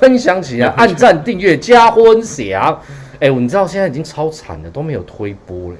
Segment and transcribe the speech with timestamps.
[0.00, 2.80] 分享起来， 按赞、订阅、加分享。
[3.20, 5.76] 哎、欸，你知道现在已经超惨了，都没有推播嘞，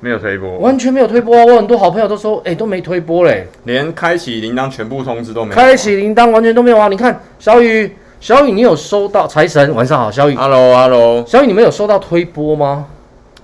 [0.00, 1.36] 没有推播，完全没有推播。
[1.44, 5.54] 我很多好朋友都说，哎、欸，都没推播嘞，连开启铃铛全部通知都没有。
[5.54, 6.88] 开启铃铛完全都没有啊！
[6.88, 9.74] 你看，小雨，小雨，你有收到财神？
[9.74, 10.34] 晚上好，小雨。
[10.34, 12.86] Hello，Hello，小雨，你们有收到推播吗？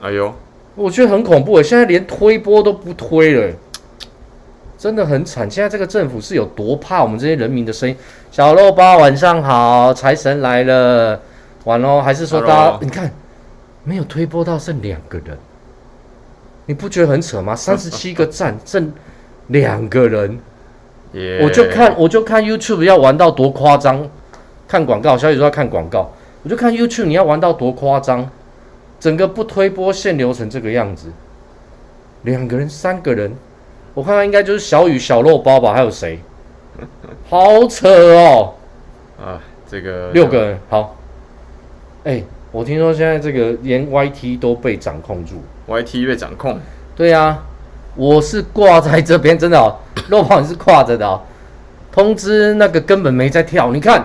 [0.01, 0.33] 哎呦，
[0.75, 3.53] 我觉得很恐怖哎，现在连推播都不推了。
[4.79, 7.97] 真的很惨，现在这个政府是有多怕我们这些人民的声音？
[8.31, 11.21] 小肉包晚上好，财神来了，
[11.65, 12.01] 完喽？
[12.01, 12.79] 还是说大家 Hello.
[12.81, 13.13] 你看
[13.83, 15.37] 没有推播到剩两个人，
[16.67, 17.57] 你不觉得很扯吗？
[17.57, 18.93] 三十七个赞剩
[19.49, 20.39] 两个人
[21.13, 21.43] ，Yeah.
[21.43, 24.09] 我就看我就看 YouTube 要玩到多夸张，
[24.69, 26.13] 看广告，小雨说要看广告，
[26.45, 28.31] 我就看 YouTube 你要玩到多夸张，
[29.01, 31.09] 整个不推播限流成这个样子，
[32.23, 33.35] 两个人三个人。
[33.95, 36.21] 我看看，应该就是小雨、小肉包吧，还有谁？
[37.29, 38.55] 好扯哦！
[39.21, 40.97] 啊，这个六个人好。
[42.05, 46.59] 哎、欸，我听说现在这个连 YT 都被掌控住，YT 被掌控。
[46.95, 47.43] 对啊，
[47.97, 49.77] 我是挂在这边，真的哦，
[50.09, 51.21] 肉包你是挂着的哦。
[51.91, 54.05] 通知那个根本没在跳，你看。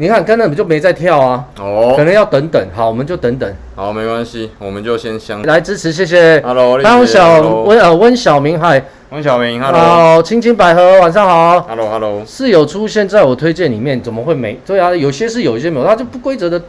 [0.00, 1.44] 你看，根本就没在跳啊！
[1.58, 2.68] 哦，可能要等等。
[2.72, 3.52] 好，我们就等等。
[3.74, 6.40] 好，没关系，我们就先相来支持，谢谢。
[6.42, 9.80] Hello，温小温呃温小明，嗨，温小明，Hello。
[9.80, 11.60] 好，青青百合，晚上好。
[11.62, 12.22] Hello，Hello。
[12.24, 14.56] 是有出现在我推荐里面，怎么会没？
[14.64, 16.62] 对啊，有些是有，一些没有，它就不规则的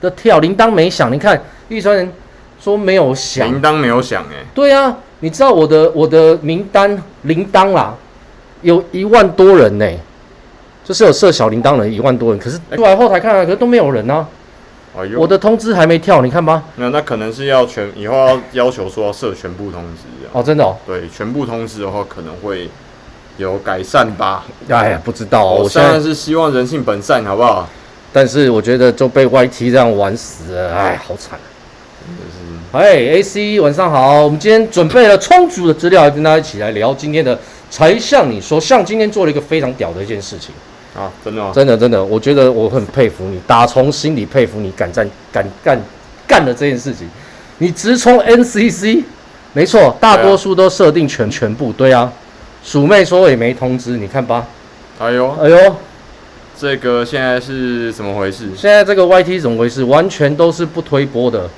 [0.00, 1.12] 的跳，铃铛没响。
[1.12, 2.10] 你看，玉川人
[2.58, 4.42] 说没有响，铃铛没有响，哎。
[4.54, 7.94] 对啊，你知道我的我的名单铃铛啦，
[8.62, 9.86] 有一万多人呢。
[10.90, 14.28] 就是有设小铃铛的一万多人，可是出来后台看啊，可是都没有人呢、啊。
[14.98, 16.64] 哎呦，我的通知还没跳，你看吧。
[16.74, 20.74] 那那可能是要全以后要要求说要设全部通知哦，真的哦。
[20.84, 22.68] 对，全部通知的话可能会
[23.36, 24.44] 有改善吧。
[24.68, 25.60] 哎呀，不知道哦。
[25.62, 27.68] 我现在是希望人性本善，好不好？
[28.12, 31.38] 但是我觉得就被 YT 这样玩死了，哎，好惨。
[32.72, 37.38] 就是，哎，AC 晚上好，我们今天准备了充足的资料，跟大家一起来聊今天的。
[37.72, 40.52] 才向你说，像今天做了一个非常屌的一件事情。
[40.96, 41.52] 啊，真的吗？
[41.54, 45.80] 真的真的，我觉得我很佩服你，打从心里佩服你敢战敢干
[46.26, 47.08] 干的这件事情。
[47.58, 49.04] 你直冲 NCC，
[49.52, 52.12] 没错，大多数都设定全全部，对啊。
[52.64, 54.46] 鼠妹说也没通知，你看吧。
[54.98, 55.76] 哎呦哎呦，
[56.58, 58.48] 这个现在是怎么回事？
[58.56, 59.84] 现在这个 YT 怎么回事？
[59.84, 61.48] 完全都是不推播的。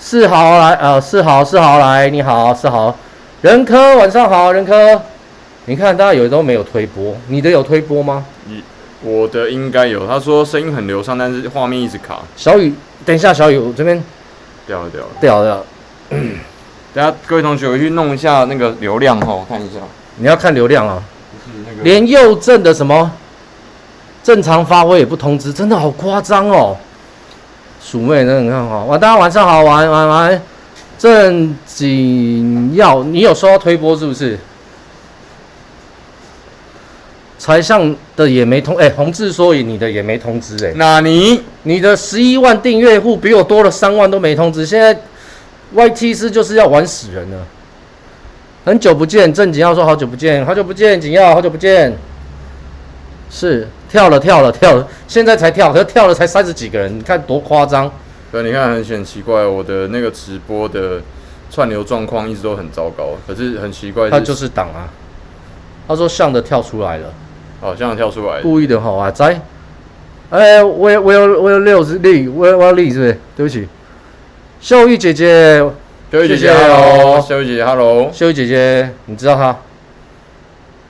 [0.00, 2.94] 世豪来，呃，世豪世豪来，你好，世豪。
[3.42, 5.00] 仁科晚上好，仁科。
[5.70, 8.24] 你看，大家有的都没有推播，你的有推播吗？
[8.46, 8.60] 你
[9.04, 10.04] 我的应该有。
[10.04, 12.22] 他说声音很流畅，但是画面一直卡。
[12.34, 14.02] 小雨，等一下，小雨，我这边
[14.66, 15.44] 掉了掉了掉了。
[15.44, 15.64] 掉了
[16.92, 19.78] 等下各位同学回去弄一下那个流量哦，看一下。
[20.16, 21.00] 你要看流量啊？
[21.30, 21.84] 不是那个。
[21.84, 23.08] 连右正的什么
[24.24, 26.76] 正常发挥也不通知，真的好夸张哦。
[27.80, 30.42] 鼠妹，那你看哈，晚大家晚上好，晚晚晚。
[30.98, 34.36] 正经要，你有收到推播是不是？
[37.40, 44.94] 财上的也没通，哎、欸，洪志说你的也没通知、欸，哎，那你你的十一万订阅户比我多了三万都没通知，现在
[45.74, 47.38] YT 是就是要玩死人了。
[48.66, 51.96] 很久不见，正经要说好久不见，好久不见，景耀好久不见，
[53.30, 57.90] 是跳了跳了跳了，现在才跳，可是跳了才三十几个人，你看多夸张。
[58.30, 61.00] 对，你看很很奇怪，我的那个直播的
[61.50, 64.92] 串流状况一直都很糟糕，可是很奇怪，他就是挡啊。
[65.88, 67.12] 他说像的跳出来了。
[67.60, 69.10] 好像跳出来，故意的哈啊！
[69.10, 69.38] 在，
[70.30, 73.18] 哎，我有我有我有六十力，我有我有力是不是？
[73.36, 73.68] 对不起，
[74.60, 75.58] 秀玉姐姐，
[76.10, 79.54] 秀玉姐姐，Hello，秀玉姐姐，Hello，秀玉姐姐，你知道她？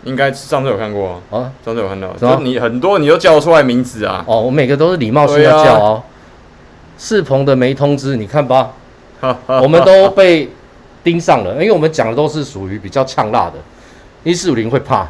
[0.04, 1.52] 应该上次有看过啊，啊？
[1.64, 4.24] 上次有看到，就你很多你都叫出来名字啊？
[4.26, 6.02] 哦，我每个都是礼貌性要叫哦。
[6.96, 8.70] 世鹏的没通知，你看吧，
[9.46, 10.48] 我们都被
[11.02, 13.54] 盯上了，因为我们讲的都是属于比较呛辣的，
[14.22, 15.08] 一四五零会怕。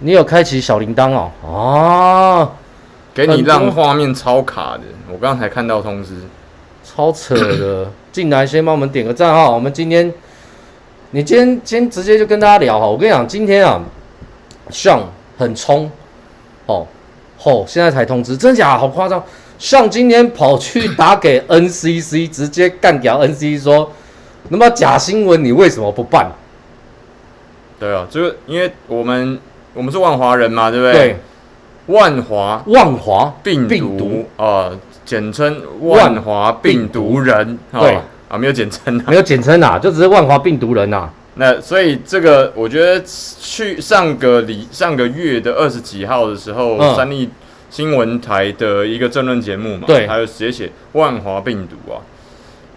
[0.00, 1.30] 你有开启小铃铛哦？
[1.42, 2.52] 哦，
[3.14, 4.82] 给你让画面超卡的。
[5.10, 6.14] 我刚才看到通知，
[6.84, 7.90] 超扯的。
[8.12, 9.50] 进来先帮我们点个赞哈。
[9.50, 10.12] 我们今天，
[11.12, 12.86] 你今天今天直接就跟大家聊哈。
[12.86, 13.80] 我跟你讲，今天啊，
[14.70, 15.00] 像
[15.38, 15.90] 很冲
[16.66, 16.86] 哦
[17.42, 19.22] 哦，现在才通知，真假好夸张。
[19.58, 23.90] 像今天跑去打给 NCC， 直接干掉 NCC 说，
[24.50, 26.30] 那么假新闻你为什么不办？
[27.80, 29.40] 对啊，就是因为我们。
[29.76, 30.92] 我们是万华人嘛，对不对？
[30.92, 31.16] 对，
[31.86, 34.70] 万华万华病毒啊，
[35.04, 37.58] 简称万华病毒人。
[37.72, 41.08] 对啊，没有简称，没有简称啊，就只是万华病毒人呐。
[41.34, 47.28] 那所以这个，我觉得去上个礼上个月的二十几号的时候，三立
[47.68, 52.00] 新闻台的一个政论节目嘛，对，还有直接写万华病毒啊。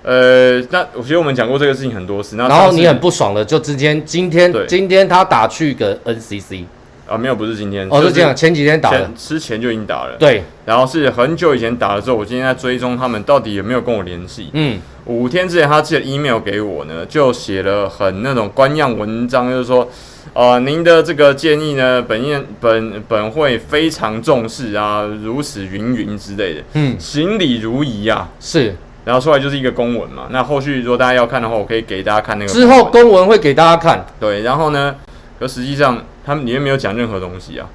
[0.03, 6.63] 呃，那我觉得我们讲过这个事情很多次，然后你很不爽的，就之间今天今天他打去个 NCC
[7.09, 19.89] 啊，没有，不是今天，哦，是这样，前几天打的，之前就已经打了，对，然后是很久以前打了之后，我今天在追踪他们到底有没有跟我联系，嗯，五天之前他寄了 email 给我呢，就写了很那种官样文章，就是说，
[20.33, 28.75] 呃，您的这个建议呢，本院本本会非常重视啊，如此云云之类的，嗯，行礼如仪啊，是。
[29.06, 32.51] 然后出来就是一个公文嘛，那后续如果大家要看的话，我可以给大家看那个。
[32.51, 34.06] 之后公文会给大家看。
[34.19, 34.94] 对，然后呢，
[35.39, 37.65] 可实际上他们里面没有讲任何东西啊，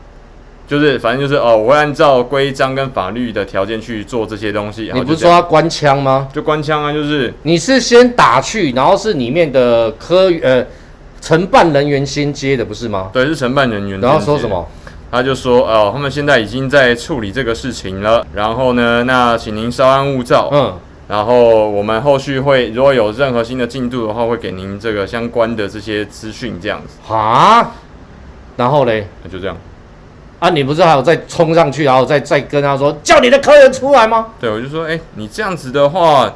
[0.64, 4.92] 就是反正就是哦，我会按照规章跟法律的条件去做这些东西。
[4.94, 6.28] 你不是说要关枪吗？
[6.32, 10.64] 就关枪啊，就是你是先打去，然后是里面的科呃
[11.20, 13.10] 承办人员先接的，不是吗？
[13.12, 14.00] 对，是承办人员。
[14.00, 14.64] 然后说什么？
[15.10, 18.24] 他就说哦，他们现在已经在处理这个事情了。
[18.32, 20.48] 然后呢，那请您稍安勿躁。
[20.52, 20.78] 嗯。
[21.06, 27.12] 然后我们后续会如果有任何新的进度的话，会给您这个相关的这些资讯，这样子。
[27.12, 27.74] 啊？
[28.56, 29.06] 然后嘞？
[29.30, 29.56] 就这样。
[30.40, 34.34] 啊，你不是还有再冲上去，然后再再跟他说叫你的客人出来吗？
[34.38, 36.30] 对，我就说，哎，你这样子的话，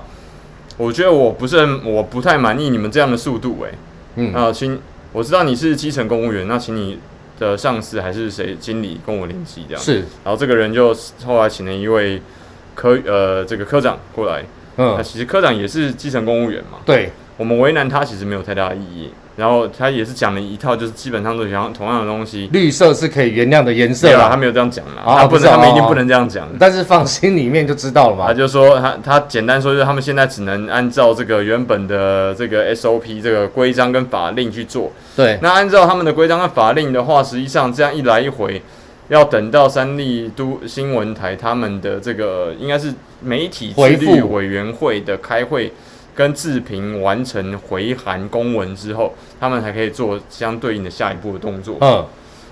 [0.78, 3.70] 我觉得我不是很，我不太满意你们这样的速度，哎。
[4.16, 4.32] 嗯。
[4.32, 4.80] 啊，请，
[5.12, 6.98] 我知道你是基层公务员，那请你
[7.38, 9.82] 的上司还是谁经理跟我联系这样。
[9.82, 9.98] 是。
[10.24, 12.22] 然后这个人就后来请了一位
[12.74, 14.42] 科呃这个科长过来。
[14.76, 16.78] 嗯，那其实科长也是基层公务员嘛。
[16.86, 19.10] 对，我们为难他其实没有太大的意义。
[19.38, 22.50] 然后他也是讲了一套，就是基本上都讲同样的东西。
[22.52, 24.08] 绿色是可以原谅的颜色。
[24.08, 26.48] 对啊，他没有这样讲啊，啊他不能，他们一定不能这样讲。
[26.58, 28.26] 但是放心里面就知道了嘛。
[28.26, 34.90] 他就说他他简单说就是他们现在只能按照这个原本的这个 SOP 这个规章跟法令去做。
[35.14, 38.60] 对，那按照他们的规章跟法令的话，实际上这样一来一回。
[39.08, 42.92] 要等到三立都新闻台他们的这个应该是
[43.22, 45.72] 媒体自律委员会的开会
[46.18, 51.76] 跟自评完成回函公文之后，他们才可以做相对应的下一步的动作。
[51.80, 52.04] 嗯，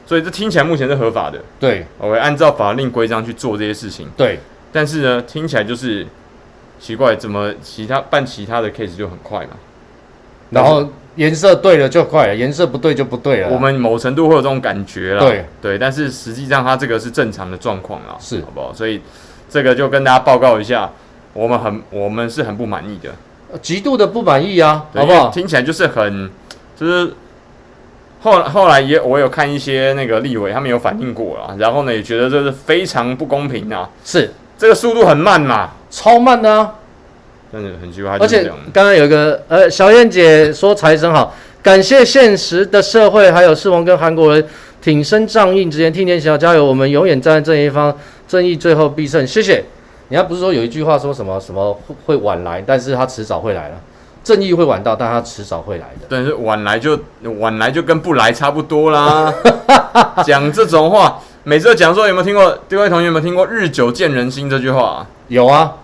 [0.07, 1.43] 所以这听起来目前是合法的。
[1.59, 4.09] 对，我会按照法令规章去做这些事情。
[4.17, 4.39] 对，
[4.71, 6.07] 但是呢，听起来就是
[6.79, 9.57] 奇怪，怎么其他办其他的 case 就很快嘛？
[10.51, 10.89] 然后。
[11.17, 13.49] 颜色对了就快了，颜色不对就不对了。
[13.49, 15.21] 我们某程度会有这种感觉啦。
[15.21, 18.71] 对对，但是实际上它这个是正常的状况啦，是好不好？
[18.75, 19.01] 所以
[19.49, 20.93] 这个就跟大家报告一下，
[21.33, 23.15] 我们很我们是很不满意的，
[23.63, 25.29] 极度的不满意啊，好不好？
[25.31, 26.31] 听起来就是很
[26.79, 27.13] 就是
[28.21, 36.75] 后后来也我有看一些那个立委，他们有反映过了，然后呢也觉得这是非常不公平啊，是这个速度很慢嘛，超慢的啊。
[37.53, 41.33] 真的很奇怪，而且刚刚有一个呃，小燕姐说财神好，
[41.63, 44.45] 感谢现实的社会，还有世王跟韩国人
[44.83, 47.97] 挺身仗义之前听见小加油，我们永远站在正义一方，
[48.27, 49.63] 正义最后必胜，谢谢。
[50.09, 51.77] 你还不是说有一句话说什么什么
[52.07, 53.75] 会晚来，但是他迟早会来了，
[54.23, 56.07] 正义会晚到，但他迟早会来的。
[56.09, 56.99] 但是晚来就
[57.39, 59.33] 晚来就跟不来差不多啦，
[60.25, 62.59] 讲这种话，每次都讲说有没有听过？
[62.69, 65.07] 各位同学有没有听过“日久见人心”这句话？
[65.29, 65.75] 有啊。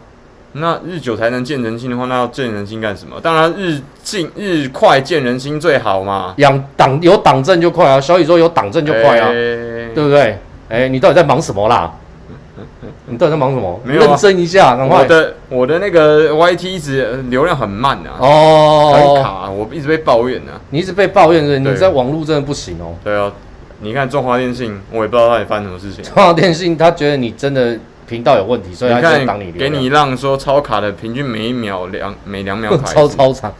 [0.55, 3.19] 那日久才能见人心的话，那要见人心干什么？
[3.21, 6.35] 当然日近日快见人心最好嘛。
[6.37, 10.39] 养党有党政就快啊，小宇宙有党政就快啊，欸、对不对？
[10.69, 11.91] 哎、欸，你到底在忙什么啦？
[13.13, 13.81] 你到底在忙什么？
[13.85, 14.99] 没有、啊，认真一下，赶快。
[15.01, 20.59] 我的我的那个 YT 一直流量很慢啊，哦，很卡，我一直被抱怨啊。
[20.71, 21.59] 你一直被抱怨是，是？
[21.61, 22.95] 你在网络真的不行哦。
[23.05, 23.31] 对啊，
[23.81, 26.03] 你看中华电信，我也不知道到底发生什么事情。
[26.03, 27.79] 中华电信他觉得你真的。
[28.05, 29.51] 频道有问题，所以他就挡你。
[29.53, 32.85] 给你让说超卡的，平均每一秒两每两秒卡。
[32.93, 33.51] 超超长，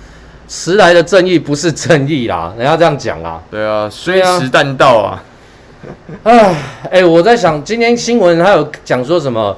[0.47, 3.41] 迟来的正义不是正义啦，人家这样讲啦。
[3.51, 5.23] 对啊，虽迟但到啊。
[6.23, 6.39] 哎，
[6.85, 9.57] 哎、欸，我在想，今天新闻还有讲说什么，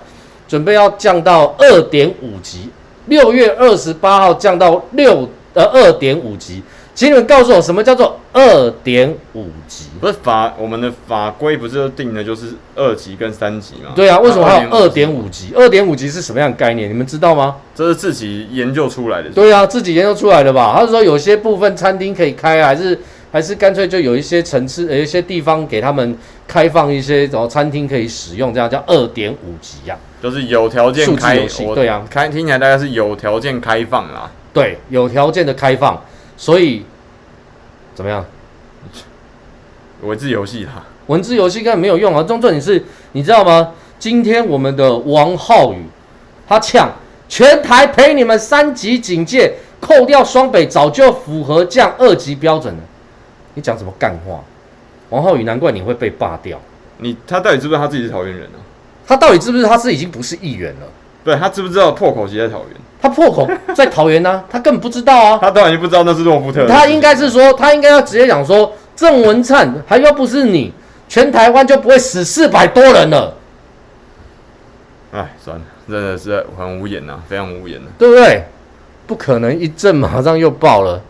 [0.48, 2.70] 准备要降到二点五级，
[3.06, 6.62] 六月二十八号降到六呃二点五级。
[6.94, 9.86] 请你们告诉我，什么叫做二点五级？
[10.00, 13.90] 不是法，我们的法规不是都定的就是二级跟三级吗？
[13.96, 15.52] 对啊，为什么还有二点五级？
[15.56, 16.88] 二点五级是什么样的概念？
[16.88, 17.56] 你们知道吗？
[17.74, 19.28] 这是自己研究出来的。
[19.30, 20.72] 对啊，自己研究出来的吧？
[20.78, 22.96] 他是说有些部分餐厅可以开，还是
[23.34, 29.98] 还是干脆就有一些层次，有一些地方给他们开放一些，然后餐厅可以使用，这样叫二点五级呀？
[30.22, 31.36] 就是有条件开，
[31.74, 34.30] 对啊，开听起来大概是有条件开放啦。
[34.52, 36.00] 对，有条件的开放。
[36.36, 36.84] 所以
[37.92, 38.24] 怎么样？
[40.02, 42.22] 文字游戏哈，文字游戏根本没有用啊！
[42.22, 43.72] 重点是，你知道吗？
[43.98, 45.78] 今天我们的王浩宇
[46.46, 46.88] 他呛
[47.28, 52.80] 全台陪你们三级警戒，扣掉双北早就符合降二级标准了。
[53.54, 54.40] 你讲什么干话？
[55.10, 56.60] 王浩宇，难怪你会被罢掉。
[56.98, 58.62] 你他到底知不知道他自己是桃园人呢、啊？
[59.06, 60.86] 他到底知不知道他是已经不是议员了？
[61.24, 62.68] 对，他知不知道破口其在桃园？
[63.00, 65.38] 他破口在桃园呢、啊， 他根本不知道啊。
[65.40, 66.66] 他当然就不知道那是诺夫特。
[66.66, 70.72] 他应该是说，他应该要直接讲说，郑文灿还要不是你，
[71.08, 73.34] 全台湾就不会死四百多人了。
[75.12, 78.44] 哎，算了，真的是很无言呐、啊，非常无言的、啊，对不对？
[79.06, 81.00] 不可能一阵马上又爆了。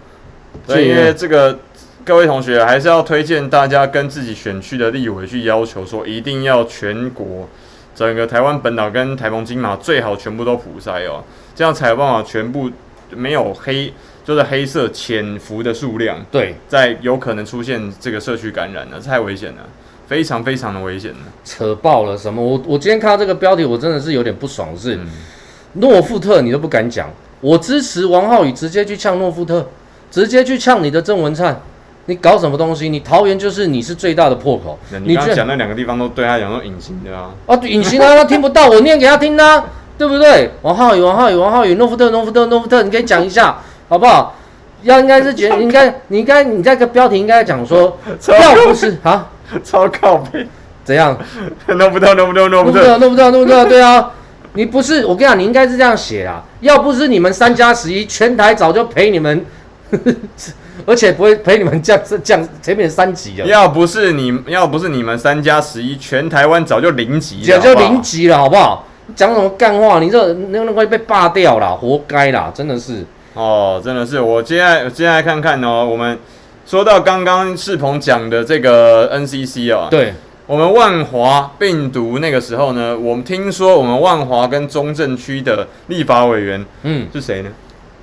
[0.67, 1.57] 所以因为这个，
[2.05, 7.49] 各位同学还是要推荐大家跟自己选区的立委去要求说，一定要全国。
[7.95, 12.71] 整个台湾本岛跟台澎金马最好全部都普筛哦，这样才有办法全部
[13.09, 13.91] 没有黑，
[14.23, 16.19] 就是黑色潜伏的数量。
[16.31, 19.63] 对，在有可能出现这个社区感染了，太危险了，
[20.07, 21.19] 非常非常的危险了。
[21.43, 22.43] 扯爆了什么？
[22.45, 24.77] 我我今天看到这个标题，我真的是有点不爽。
[24.77, 24.99] 是
[25.75, 27.09] 诺富特，你都不敢讲，
[27.41, 29.67] 我支持王浩宇直接去呛诺富特，
[30.11, 31.59] 直接去呛你的郑文灿。
[32.07, 32.89] 你搞什么东西？
[32.89, 34.79] 你桃园就是你是最大的破口。
[35.03, 37.31] 你刚刚讲那两个地方都对他讲说隐形的啊。
[37.47, 39.65] 哦，隐形啊，他听不到，我念给他听啊，
[39.97, 40.51] 对不对？
[40.63, 43.59] 王浩宇，王浩宇，王浩宇，诺夫特，诺夫特，诺夫特，你可以讲一下，
[43.89, 44.35] 好不好？
[44.83, 49.31] 要应该是觉得 应该，你应该你这个标题应该讲说，要不是啊，
[49.65, 50.47] 超靠背，
[50.85, 51.17] 怎样？
[51.69, 54.11] 弄不到，弄不到，弄不到，弄不到，弄不到，对啊，
[54.53, 59.47] 你不是我跟你讲，你应该是这样写啊，要不是你们三加十一，全台早就赔你们。
[60.87, 63.47] 而且不会陪你们降降前面三级了。
[63.47, 68.87] 要不是你，要不是你们三加十一，全台湾早就零级了，早就零级了，好不好？
[69.15, 70.01] 讲什么干话？
[70.01, 72.51] 你这那那会被罢掉了，活该啦！
[72.55, 73.05] 真的是。
[73.35, 74.21] 哦，真的是。
[74.21, 75.85] 我接下来接下来看看哦。
[75.85, 76.19] 我们
[76.67, 80.15] 说到刚刚世鹏讲的这个 NCC 哦，对，
[80.47, 87.51] 我们万华病毒那个时候呢，我们听说我们万华跟中正区的立法委员，嗯，是谁呢？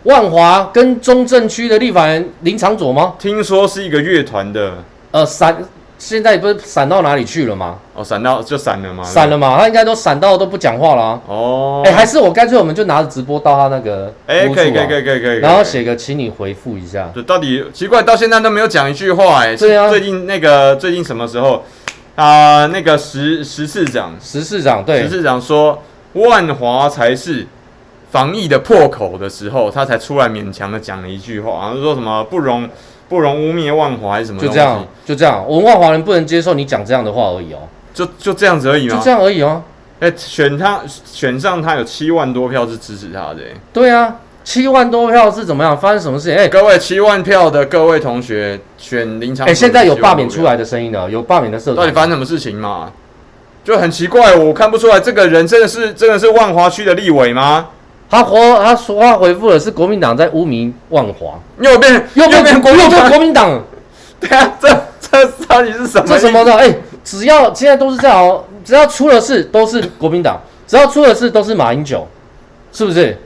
[0.03, 3.13] 万华跟中正区的立法人林长佐吗？
[3.19, 4.73] 听说是一个乐团的，
[5.11, 5.55] 呃，闪，
[5.99, 7.77] 现在不是闪到哪里去了吗？
[7.93, 9.03] 哦，闪到就闪了吗？
[9.03, 11.21] 闪了嘛，他应该都闪到都不讲话了啊。
[11.27, 17.11] 哦，哎、欸，还是我干脆我们就拿着直播到他那个，哎、欸，可以可以可以可以可以，然后写个请你回复一下。
[17.15, 21.63] 就到底奇怪，到现在都没有讲一句话、欸，哎，对啊，最近那个最近什么时候
[22.15, 22.67] 啊、呃？
[22.69, 27.45] 那个石石市长，石市长对，石市长说万华才是。
[28.11, 32.69] 防疫的破口的时候，他才出来勉强的讲了一句话，好像说什么不容
[33.07, 34.41] 不容污蔑万华还是什么？
[34.41, 37.59] 就这样，就这样，我们万华人不能接受你讲这样的话而已哦。
[37.93, 38.97] 就就这样子而已吗？
[38.97, 39.63] 就这样而已哦。
[39.99, 43.39] 哎、欸，选他选上他有七万多票是支持他的。
[43.71, 45.77] 对啊，七万多票是怎么样？
[45.77, 46.37] 发生什么事情？
[46.37, 49.45] 哎、欸，各位七万票的各位同学选林长。
[49.45, 51.77] 哎、欸，现在有罢免出来的声音了，有罢免的社团。
[51.77, 52.91] 到底发生什么事情嘛？
[53.63, 57.67] 就很奇怪，我看不出来这个人真的是真的是万华区的立委吗？
[58.11, 63.63] 他回他说话回复的是国民党在污名万华，又变又变成国右边国民党，
[64.19, 64.67] 对啊，这
[64.99, 66.05] 这到底是什么？
[66.05, 66.53] 这什么的？
[66.53, 70.37] 哎、欸，只要现在都是这样哦，只要出了事都是国民党，
[70.67, 72.05] 只要出了事都是马英九，
[72.73, 73.17] 是不是？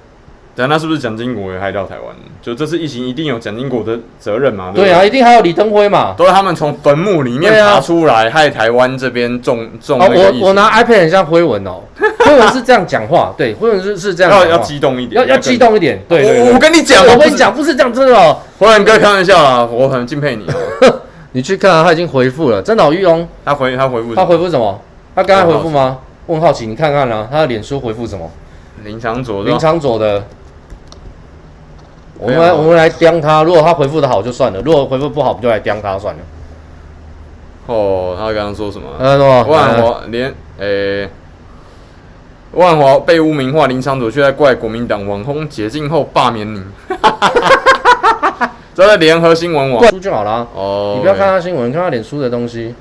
[0.55, 2.15] 对，那是不是蒋经国也害到台湾？
[2.41, 4.71] 就这次疫情一定有蒋经国的责任嘛？
[4.74, 6.13] 对，对啊，一定还有李登辉嘛？
[6.17, 10.07] 都是他们从坟墓里面爬出来，害台湾这边重重、啊。
[10.09, 11.81] 我我拿 iPad 很像辉文哦，
[12.25, 16.01] 辉文是这样讲话，对，辉文是是这样要要激动一点，要要激动一点。
[16.07, 18.38] 对，对，对，我我跟你讲，我跟你讲，不是这样子哦。
[18.57, 20.45] 辉文哥开玩笑啊，我很敬佩你。
[20.47, 21.01] 哦
[21.33, 24.79] 你去看，他已经回复了，真的好玉龙，他回他回复，他回复什么？
[25.13, 25.97] 他刚才回复吗？
[26.27, 28.31] 问好奇，你看看啊，他的脸书回复什么？
[28.85, 30.24] 林长佐，林长佐的。
[32.17, 33.43] 我们来，我们来刁他。
[33.43, 36.22] 如果他回复的好就算了，如果回复不好，我们就来刁他算了。
[37.67, 38.88] 哦，他刚刚说什么？
[38.98, 41.10] 他说万华连诶、欸，
[42.53, 46.63] 万华被污名化，林昶佐却在怪国民党网红解禁后罢免你。
[48.75, 50.48] 这在联合新闻网书就好了。
[50.53, 52.75] 哦，你不要看他新闻，看他脸书的东西。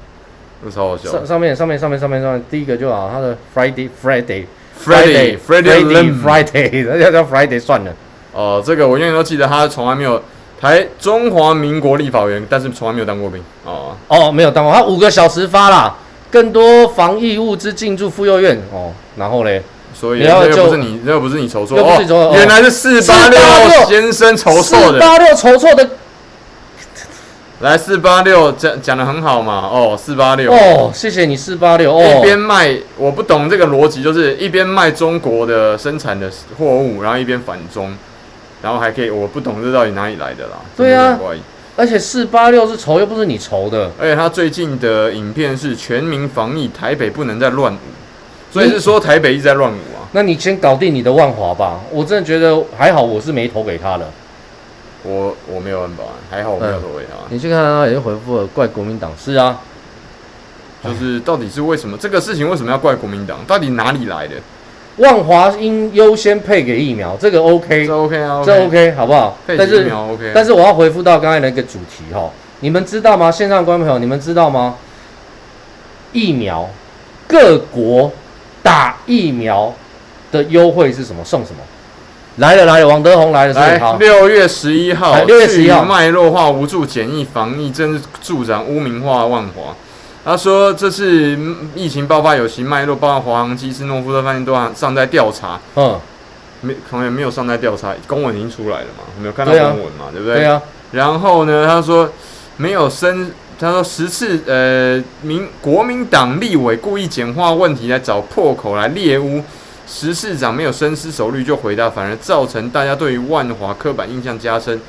[0.64, 1.10] 这超好笑。
[1.10, 4.46] 上上面上面上面上面上面第一个就好，他的 Friday Friday
[4.84, 7.92] Friday Friday Friday， 那叫叫 Friday 算了。
[8.34, 10.20] 哦、呃，这个我永远都记得，他从来没有
[10.60, 13.42] 台中华民国立法委员，但是从来没有当过兵。
[13.64, 15.94] 哦哦，没有当过，他五个小时发啦，
[16.30, 18.60] 更多防疫物资进驻妇幼院。
[18.72, 19.62] 哦，然后嘞，
[19.94, 23.38] 所以这又不是你，这又不是你筹措，哦，原来是四八六
[23.86, 25.88] 先生筹措的，四八六筹措的。
[27.60, 29.70] 来四八六讲讲的很好嘛？
[29.72, 31.94] 哦，四八六哦，谢谢你四八六。
[31.94, 37.94] 哦，一边卖，我不懂这个逻辑，就是一边卖中国的生产的货物，然后一边反中。
[38.64, 40.56] 然后还可以，我不懂这到底哪里来的啦。
[40.74, 41.18] 对啊，
[41.76, 43.90] 而且四八六是筹，又不是你筹的。
[44.00, 47.78] 而且他最近的影片是全民防疫，台北不能再乱舞，
[48.50, 50.08] 所以是说台北一直在乱舞啊。
[50.12, 51.78] 那你先搞定你的万华吧。
[51.90, 54.10] 我真的觉得还好，我是没投给他的。
[55.02, 57.12] 我我没有办法，还好我没有投给他。
[57.24, 59.60] 嗯、你去看他也是回复了，怪国民党是啊，
[60.82, 63.40] 就是到底是为什么这个事情为什么要怪国民党？
[63.46, 64.36] 到底哪里来的？
[64.98, 69.36] 万华应优先配给疫苗，这个 OK，这 OK 啊，这 OK 好不好？
[69.46, 73.30] 配疫苗 OK，但是我要回复到刚才那个主题哈，你们知道吗？
[73.30, 74.76] 线上观众朋友，你们知道吗？
[76.12, 76.70] 疫苗
[77.26, 78.12] 各国
[78.62, 79.74] 打疫苗
[80.30, 81.24] 的优惠是什么？
[81.24, 81.58] 送什么？
[82.36, 89.74] 来了来了，王德宏来了，来六月十一号，六月十一号，脉络化无助检疫防疫，真是助长污名化万华。
[90.24, 91.38] 他说这次
[91.74, 95.60] 疫情爆发有其脉络，包括华航机师、诺夫特饭店都尚在调查。
[95.76, 96.00] 嗯，
[96.62, 99.04] 没可能没有尚在调查，公文已经出来了嘛？
[99.20, 100.06] 没有看到公文嘛？
[100.10, 100.36] 对，不对？
[100.36, 100.62] 对啊。
[100.92, 102.10] 然后呢，他说
[102.56, 109.42] 没有申，他说十次呃民国民党立委故意简化问题来找破口来猎污。
[109.86, 114.80] 十市长没有深思熟虑就回答，反而造成大家对于万华刻板印象加深，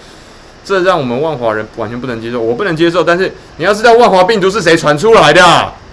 [0.65, 2.41] 这让我们万华人完全不能接受。
[2.41, 5.41] 我不能接受，但是你要知道万华病毒是谁传出来的？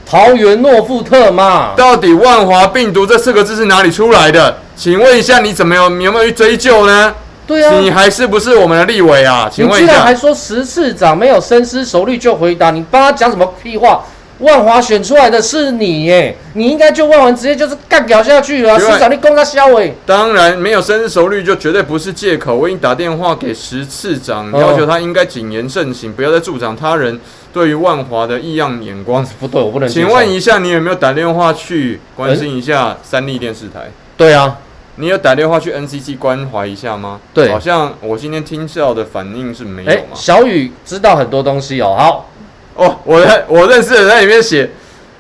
[0.04, 1.74] 桃园诺富特嘛？
[1.76, 4.58] 到底万华病毒这四个字是哪里出来的？
[4.74, 7.14] 请问一下，你怎么有你有没有去追究呢？
[7.46, 9.48] 对啊，你还是不是我们的立委啊？
[9.52, 12.70] 请问一下，你居然还说十市长没有深思熟虑就回答？
[12.70, 14.02] 你帮他讲什么屁话？
[14.42, 18.78] 万华选出来的是你耶，你应该就万华直接就是干掉下去了。
[18.78, 22.54] 市长你攻他消委，当然没有深思熟虑就绝对不是借口。
[22.54, 27.20] 我已经打电话给十次长，要求他应该谨言慎行，不要再助长他人
[27.52, 29.24] 对于万华的异样眼光。
[29.38, 29.88] 不对，我不能。
[29.88, 33.90] 请问一下，你有没有打电话去关心一下三立电视台？
[34.16, 34.58] 对啊，
[34.96, 37.20] 你有打电话去 NCC 关怀一下吗？
[37.32, 40.14] 对，好像我今天听到的反应是没有嘛。
[40.14, 42.28] 小雨知道很多东西哦，好。
[42.74, 44.70] 哦，我认我认识的人在里面写，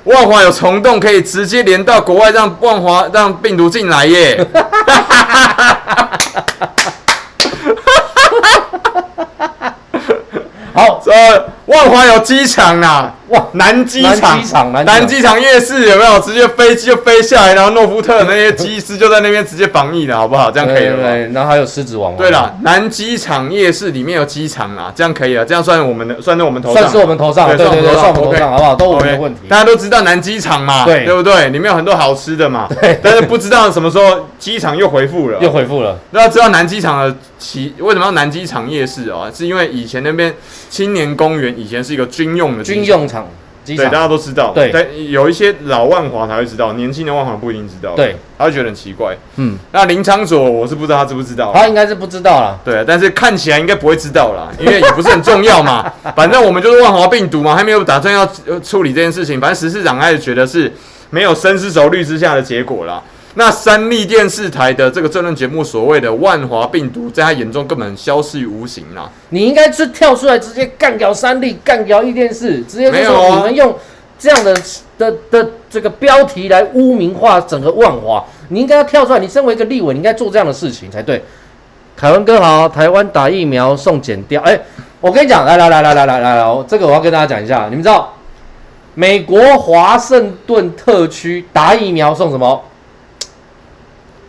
[0.04, 4.44] 万华有虫洞可以直接连到国外，让万华让病毒进来耶。
[10.74, 11.12] 好， 这
[11.66, 13.12] 万华有机场呐。
[13.32, 16.20] 哇，南机场，南机场夜市有没有？
[16.20, 20.50] 直接飞机就飞下来，然后诺夫特那些机师就在那边直接防疫了，好不好？
[20.50, 21.02] 这样可以了吗？
[21.02, 22.14] 对，然后还有狮子王。
[22.14, 28.74] 对了，南机场夜市里面有机场啊，这样可以了，这样算我们的，算在我们头上，算是我们头上，对对对，算我们头上，好不好？
[28.74, 29.40] 都我们的问题。
[29.48, 31.48] 大家都知道南机场嘛，对对不对？
[31.48, 33.00] 里面有很多好吃的嘛，对。
[33.02, 35.98] 但是不知道什么时候机场又恢复了，又恢复了。
[36.12, 39.32] 大家知道南机场的起为什么要南机场夜市啊？
[39.34, 40.34] 是因为以前那边
[40.68, 43.21] 青年公园以前是一个军用的军用场。
[43.64, 44.52] 对，大家都知道。
[44.54, 47.94] 对，但有一些老万华才会知道，年轻的万华不一定知道。
[47.94, 49.16] 对，他会觉得很奇怪。
[49.36, 51.52] 嗯，那林昌佐，我是不知道他知不知道。
[51.54, 52.58] 他应该是不知道啦。
[52.64, 55.92] 对，但是看起来应该不会知道啦，因为也不是很重要嘛。
[56.16, 58.26] 反正我们就是万华病毒嘛，还没有打算要
[58.60, 59.40] 处理这件事情。
[59.40, 60.72] 反正十市长还是觉得是
[61.10, 63.02] 没有深思熟虑之下的结果啦。
[63.34, 69.10] 那三立电视台的这个政论节目，所谓的万华病毒，在他眼中根本消失于无形啦。
[69.30, 73.74] 你应该是跳出来直接干掉三立，干掉一电视，直接就说你们用。
[74.18, 74.56] 这样的
[74.96, 79.18] 的的这个标题来污名化整个万华，你应该要跳出来。
[79.18, 81.20] 你身为一个立委，你应该做这样的事情才对。
[81.96, 84.40] 凯文哥好，台湾打疫苗送检掉。
[84.42, 84.56] 哎，
[85.00, 87.64] 我跟你讲，来来来来来来来来，这个我要跟大家讲一下。
[87.68, 88.14] 你们知道
[88.94, 92.62] 美国华盛顿特区打疫苗送什么？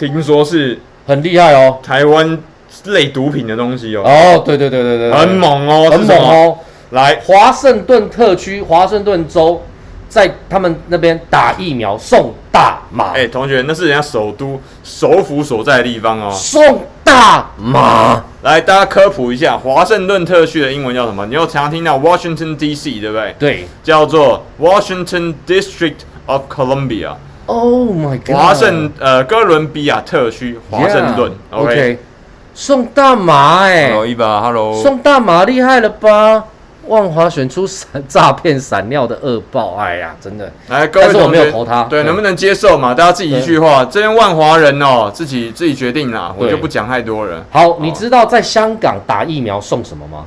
[0.07, 2.37] 听说是很厉害哦，台湾
[2.85, 4.03] 类毒品的东西哦。
[4.05, 6.57] 哦，对对对对对，很猛哦，很猛哦。
[6.91, 9.61] 来，华盛顿特区，华盛顿州。
[10.09, 16.29] 在他们那边打疫苗送大麻，哎、欸，同学，那是人家首都首府所在的地方哦。
[16.31, 21.25] 送大麻，来，大家科普一下，华盛顿特区的英文叫什么？
[21.25, 22.99] 你有常听到 Washington D.C.
[22.99, 23.35] 对不对？
[23.39, 27.15] 对，叫做 Washington District of Columbia。
[27.45, 28.35] Oh my God！
[28.35, 31.31] 华盛呃哥伦比亚特区，华盛顿。
[31.51, 31.99] OK.
[32.55, 36.45] 送大麻、欸，哎，Hello 一把，Hello，送大麻厉害了吧？
[36.87, 40.51] 万华选出闪诈骗闪尿的恶报，哎呀，真的！
[40.67, 42.93] 来，各位同学，我没有投他，对，能不能接受嘛？
[42.93, 47.45] 大家自己一句话，这边万华人哦，自己自己决定啦，我就不讲太多了。
[47.49, 50.25] 好，你知道在香港打疫苗送什么吗？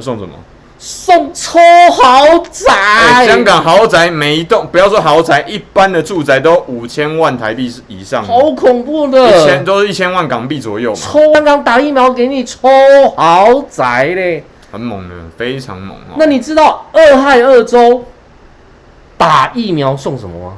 [0.00, 0.34] 送什么？
[0.82, 1.58] 送抽
[1.92, 3.26] 豪宅！
[3.26, 10.98] 香港豪宅每一栋，不要说豪宅，一般的住宅都五千万台币以上，好恐怖的，一千都是一千万港币左右嘛。
[10.98, 12.66] 抽香港打疫苗给你抽
[13.14, 14.42] 豪宅嘞！
[14.72, 16.16] 很猛的，非常猛哦。
[16.16, 18.02] 那你知道二亥二州
[19.18, 20.56] 打疫苗送什么吗？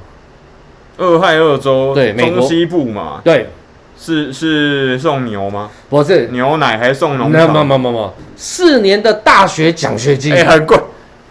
[0.98, 3.50] 二亥二州对，中西部嘛，对，
[4.04, 5.70] 是是送牛吗？
[5.88, 7.30] 不是，牛奶还是送农场？
[7.30, 10.76] 没有没有没有没有，四年的大学奖学金，哎，很贵。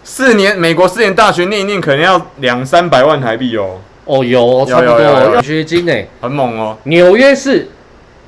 [0.02, 3.78] 四年美国四年大学念一念，可能要两三百万台币哦。
[4.06, 6.78] 哦，有差不多奖学金哎，很猛哦。
[6.84, 7.68] 纽约市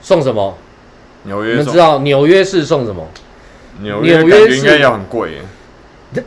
[0.02, 0.54] 送什么？
[1.22, 3.08] 纽约，你们知道纽约市送什么？
[3.80, 5.40] 纽约，纽约应该要很贵。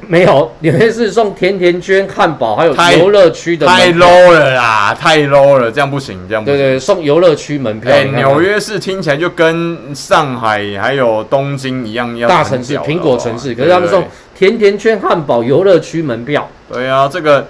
[0.08, 6.58] 没有，纽约市送甜甜圈、汉堡，还有游乐区的太 low 了啦，太 low 了，这样不行，这样不行。
[6.58, 7.92] 对对，送游乐区门票。
[7.92, 14.04] 哎、欸，纽约市听起来就跟上海还有东京一样，要大城市、苹果城市，可是他们送
[14.38, 16.50] 甜甜圈、汉堡、游乐区门票。
[16.72, 17.48] 对啊，这个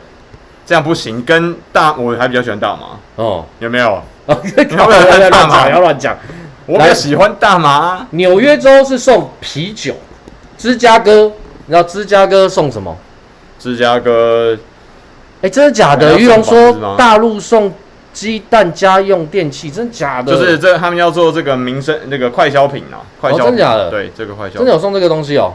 [0.65, 2.82] 这样不行，跟大我还比较喜欢大麻
[3.15, 4.02] 哦，有没有？
[4.26, 4.34] 不
[4.76, 6.17] 要乱讲，不 要乱讲。
[6.65, 8.06] 我比较喜欢大麻。
[8.12, 9.95] 纽约州是送啤酒，
[10.58, 11.32] 芝加哥，
[11.67, 12.97] 你知道芝加哥送什么？
[13.60, 14.58] 芝加哥，
[15.41, 16.17] 哎、欸，真的假的？
[16.17, 17.71] 玉龙说大陆送
[18.13, 20.34] 鸡蛋、家用电器，真的假的？
[20.34, 23.89] 就是这他们要做这个民生那个快消品啊，快消品、哦、真的假的？
[23.91, 25.53] 对，这个快消，真的有送这个东西哦。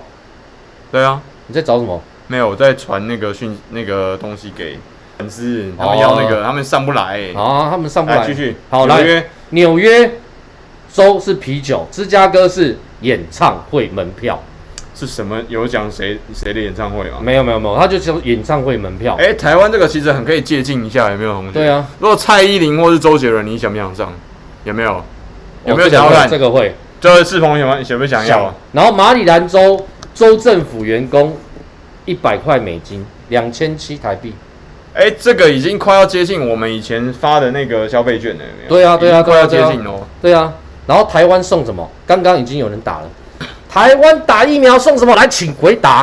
[0.91, 2.01] 对啊，你在找什么？
[2.29, 4.79] 没有，我在传那个讯那个东西给
[5.19, 7.35] 粉丝，他们要那个，哦、他们上不来、欸。
[7.35, 8.27] 啊，他们上不来。
[8.27, 10.13] 继续，好，纽约，纽约。
[10.93, 14.39] 州是啤酒，芝加哥是演唱会门票，
[15.07, 15.41] 是什么？
[15.49, 17.17] 有讲谁谁的演唱会吗？
[17.21, 19.17] 没有没有没有，他就讲演唱会门票。
[19.19, 21.53] 哎、欸，台湾这个其实很可以借鉴一下，有没有同学？
[21.53, 24.13] 对啊，如果蔡依林或是周杰伦，你想不想上？
[24.65, 25.03] 有没有？
[25.67, 26.75] 有没有想要看、哦、这个会？
[27.01, 28.55] 就是志鹏有没有想不想要？
[28.71, 29.85] 然后马里兰州
[30.15, 31.37] 州政府员工
[32.05, 34.33] 一百块美金，两千七台币。
[34.95, 38.69] 哎、欸，这个已经快要接近我们以前发的那个消费券了，有没有？
[38.69, 40.07] 对啊对啊，快要接近哦。
[40.21, 40.53] 对啊。
[40.87, 41.89] 然后台湾送什么？
[42.07, 43.09] 刚刚已经有人打了。
[43.73, 45.15] 台湾打疫苗送什么？
[45.17, 46.03] 来，请回答。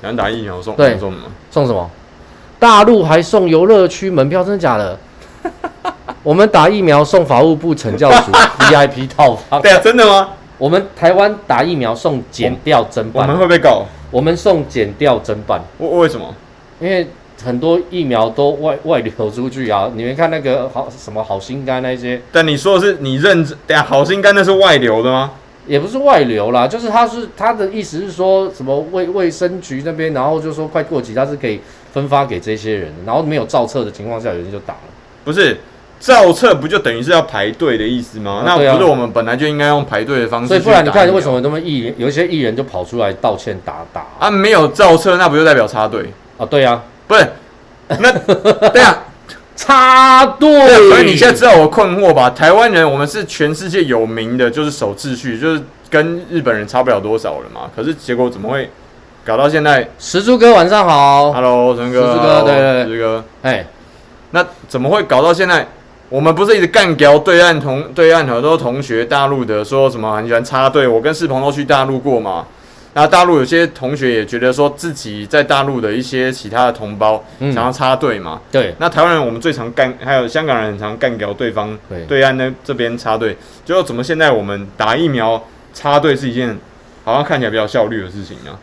[0.00, 1.24] 台湾打疫苗送对送什么？
[1.50, 1.90] 送什么？
[2.60, 4.96] 大陆还送游乐区门票，真的假的？
[6.22, 9.60] 我们打疫苗送法务部惩教署 VIP 套房。
[9.60, 10.28] 对啊，真的吗？
[10.56, 13.26] 我们台湾打疫苗送减掉侦办。
[13.26, 13.84] 我们会被告？
[14.10, 15.60] 我们送减掉侦办。
[15.78, 16.32] 为为什么？
[16.80, 17.06] 因为。
[17.44, 19.88] 很多疫苗都外外流出去啊！
[19.94, 25.30] 你们看那个好什么好心肝那些，但你说的是你认知，对啊，好心肝那是外流的吗？
[25.68, 31.60] 也不是外流啦，就是他是他的意思是说什么卫卫生局那边，然后就说快过期，他是可以
[31.92, 34.80] 分发给这些人，然后没有造册的情况下，有人就打了。
[35.24, 35.58] 不是
[36.00, 38.42] 造册不就等于是要排队的意思吗？
[38.44, 40.48] 啊啊、那不是我们本来就应该用排队的方式。
[40.48, 44.30] 所以不然你看为什么那么艺人，有一些艺人就跑出来道歉打打啊？
[44.30, 46.06] 没有造册，那不就代表插队
[46.38, 46.46] 啊？
[46.46, 47.26] 对啊，不是。
[47.88, 48.12] 那
[48.70, 49.04] 对啊，
[49.58, 50.48] 插队。
[50.88, 52.30] 所以你现在知道我困惑吧？
[52.30, 57.62] 台湾人，我们是全世界有名的，就是守秩序，就是跟日本人差不了多少了嘛。
[57.74, 58.70] 可是结果怎么会
[59.24, 59.86] 搞到现在？
[59.98, 63.66] 石柱哥晚上好，Hello，陈哥，石柱哥，对对石哥，哎，
[64.30, 65.66] 那怎么会搞到现在？
[66.08, 70.88] 我们不是一直干掉对岸同对岸很多同学，大陆的说什么很喜欢插队？
[70.88, 72.46] 我跟世鹏都去大陆过嘛。
[73.00, 78.48] 那大陆有些同学也觉得说自己在大陆的一些其他的同胞想要插队嘛、嗯？
[78.50, 78.74] 对。
[78.80, 85.40] 那台湾人我们最常干，还有香港人很常干掉对方对，对岸那这边插队，就怎么现在我们打疫苗
[85.72, 86.58] 插队是一件
[87.04, 88.58] 好像看起来比较效率的事情啊？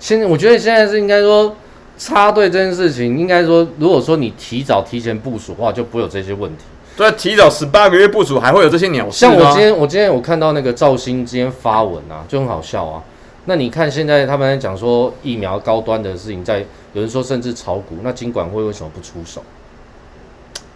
[0.00, 1.54] 现在我觉得现在是应该说
[1.98, 6.64] 插队这件事情，应该说如果说你提早提前部署的话，就不会有这些问题。
[6.96, 9.18] 对，提早十八个月部署，还会有这些鸟事。
[9.20, 13.02] 像我今天，我今天我看到那个赵兴今天发文啊，就很好笑啊。
[13.46, 19.42] 那你看现在他们在讲说疫苗高端的事情在，在有人说甚至炒股，那金管会为什么不出手？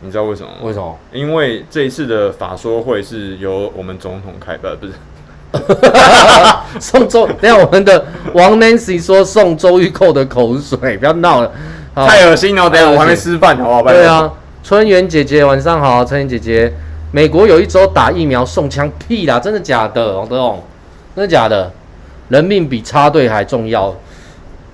[0.01, 0.49] 你知道为什么？
[0.63, 0.99] 为什么？
[1.13, 4.93] 因为这一次的法说会是由我们总统开的，不是？
[6.81, 11.53] 送周，等下我们的王 Nancy 说送周玉蔻的口水，不要闹了，
[11.95, 12.69] 太恶心了。
[12.69, 13.95] 等下我还没吃饭，好不好？
[13.95, 14.33] 对啊。
[14.67, 16.73] 春园姐姐晚上好，春园姐姐，
[17.13, 20.19] 美国有一周打疫苗送枪屁啦，真的假的？
[20.19, 20.61] 王德宏，
[21.15, 21.71] 真的假的？
[22.31, 23.95] 人命比插队还重要。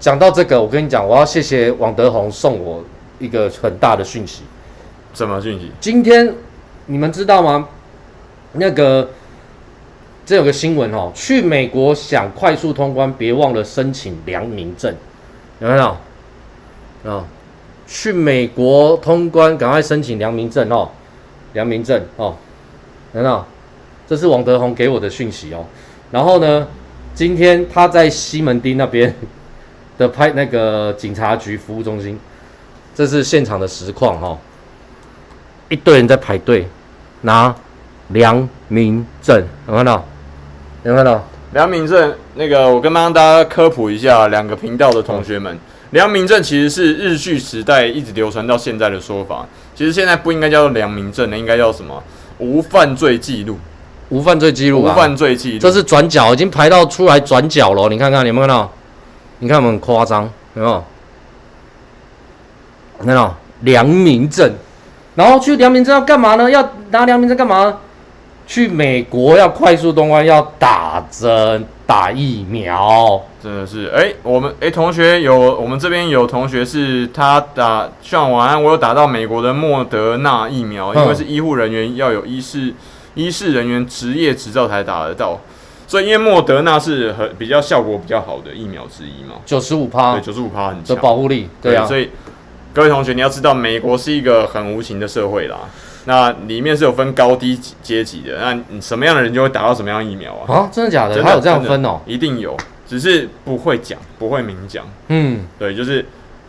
[0.00, 2.83] 讲到这个，我跟你讲，我要谢谢王德宏送我
[3.18, 4.44] 一个很大的讯息。
[5.12, 5.70] 什么讯息？
[5.78, 6.37] 今天
[6.87, 7.68] 你们知道吗？
[8.52, 9.11] 那个
[10.24, 14.96] 这有个新闻哦，去美国想快速通关，别忘了申请良民证，
[15.59, 15.85] 有没有？
[17.05, 17.26] 啊、
[17.92, 20.88] 去美国通关，赶快申请良民证哦，
[21.52, 22.35] 良民证哦，
[23.12, 23.44] 等等，
[24.09, 25.62] 这是王德宏给我的讯息哦。
[26.11, 26.66] 然后呢，
[27.14, 29.14] 今天他在西门町那边
[29.98, 32.18] 的拍那个警察局服务中心，
[32.94, 34.38] 这是现场的实况、哦，
[35.68, 36.66] 一堆人在排队
[37.20, 37.55] 拿
[38.09, 40.02] 良民证，有看到？
[40.85, 41.22] 有看到？
[41.52, 45.59] 良民证，那个我跟帮大家科普一下，两个频道的同学们。
[45.92, 52.02] 良民证其实是日据时代一直流传到现在的说法，其实现在不应该叫做良民证，应该叫什么？
[52.38, 53.59] 无犯罪记录，
[54.09, 55.59] 无犯罪记录，无犯罪记录。
[55.59, 57.88] 这是转角，已经排到出来转角了。
[57.90, 58.70] 你看看，你有没有看到？
[59.38, 60.22] 你看，我们很夸张，
[60.55, 60.85] 有没有？
[63.05, 64.50] 看到良民证，
[65.14, 66.50] 然后去良民证要干嘛呢？
[66.50, 67.76] 要拿良民证干嘛？
[68.46, 73.20] 去美国要快速通关，要打针打疫苗。
[73.42, 82.72] 真的是，哎、欸，我们哎、欸，同学有，我们这边有同学是他打，像晚安，我有打到美国的莫德纳疫苗，因为是医护人员要有医师
[83.14, 85.40] 医师人员职业执照才打得到，
[85.88, 92.11] 所以因为莫德纳是很比较效果比较好的疫苗之一嘛，九十五趴，对，九十五趴很强的保护力，对啊，对，所以
[92.72, 95.59] 各位同学你要知道，美国是一个很无情的社会啦，
[96.05, 100.55] 那里面是有分高低阶级的，那什么样的人就会打到什么样的疫苗啊？
[100.55, 101.20] 啊，真的假的？
[101.24, 102.00] 还有这样分哦？
[102.07, 102.57] 一定有。
[102.88, 104.84] 只是不会讲，不会明讲。
[105.08, 106.04] 嗯，对，就是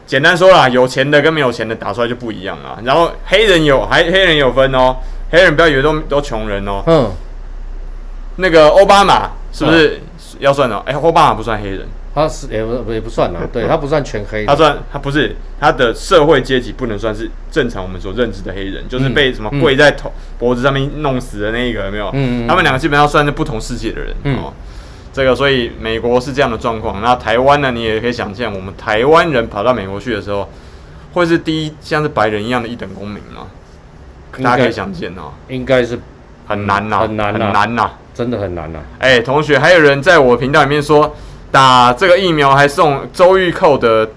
[0.05, 2.77] 简单说啦，有钱的跟没有钱的打出来就不一样啦。
[2.83, 4.97] 然后黑人有，还黑人有分哦。
[5.31, 6.83] 黑人不要以为都都穷人哦。
[6.85, 7.11] 嗯，
[8.35, 9.99] 那个奥巴马是不是
[10.39, 10.83] 要算哦？
[10.85, 13.39] 哎，奥巴马不算黑人，他是也不也不算啦。
[13.51, 14.45] 对，他不算全黑。
[14.45, 22.11] 他算他不是他的社会阶级不能算是正常我们所认知的黑人，就是被什么跪在头脖子上面弄死的那一个有没有？
[22.13, 24.53] 嗯，他们两个基本上算是不同世界的人哦。
[25.13, 26.99] 这个，所以美国是这样的状况。
[27.01, 27.71] 那台湾呢？
[27.71, 30.49] 你也可以想象，我们台湾人跑到美国去的时候，
[31.13, 33.47] 会是第一像是白人一样的一等公民吗？
[34.43, 35.99] 大家可以想见哦，应该是
[36.47, 38.79] 很难呐，很难，很难呐，真的很难呐。
[38.97, 41.15] 哎，同学，还有人在我频道里面说，
[41.51, 44.09] 打这个疫苗还送周玉蔻的。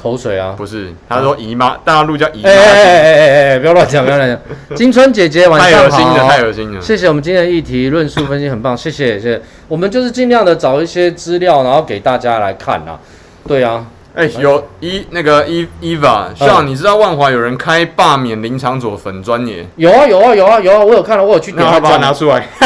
[0.00, 2.48] 口水啊，不是，他说姨妈，大陆叫姨妈。
[2.48, 4.38] 哎哎哎哎哎，不要乱讲，不要乱讲。
[4.74, 5.88] 金春姐姐晚上好。
[5.88, 6.80] 太恶心了，太恶心了。
[6.80, 9.42] 谢谢我们今天的议题论述分析很棒，谢谢谢谢。
[9.68, 12.98] 我们就是尽量的找一些资料，然后给大家来看啊。
[13.46, 13.84] 对啊，
[14.14, 19.66] 哎，有一那个伊伊娃，像你知道万华有人开罢免林昶佐粉专耶？
[19.76, 21.64] 有啊有啊有啊有啊，我有看到，我有去点。
[21.64, 22.46] 那把它拿出来。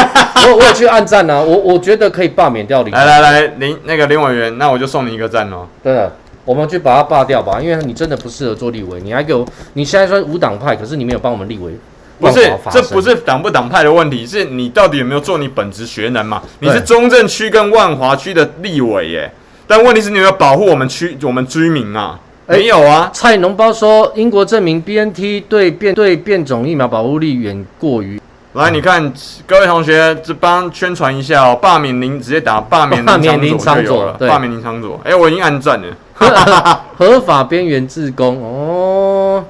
[0.47, 2.93] 我我有去按赞啊，我我觉得可以罢免掉林。
[2.93, 5.67] 来来来，林那个林委员，那我就送你一个赞哦。
[5.83, 6.11] 对的。
[6.45, 9.01] 我们去把它罢掉吧，因为你真的不适合做立委。
[9.01, 11.73] 你还给我，你现在说无党派，可是你没有帮我们立委。
[12.17, 16.41] 不是，这不是党不党派的问题，是你到底有没有做你本职学能嘛？
[16.59, 19.29] 你是中正区跟万华区的立委耶，
[19.67, 22.17] 但问题是你有没有保护我们区我们居民啊？
[22.47, 23.09] 没有啊。
[23.11, 28.21] 蔡农包说，英国证明 BNT 对变对变种疫苗保护力远过于。
[28.55, 29.11] 来，你看
[29.45, 34.97] 各位同学，这帮宣传一下哦，罢免林直接打罢免林 昶佐了，罢免林昶佐。
[35.03, 35.87] 哎，我已经按赞了。
[36.97, 39.43] 合法边缘自工哦，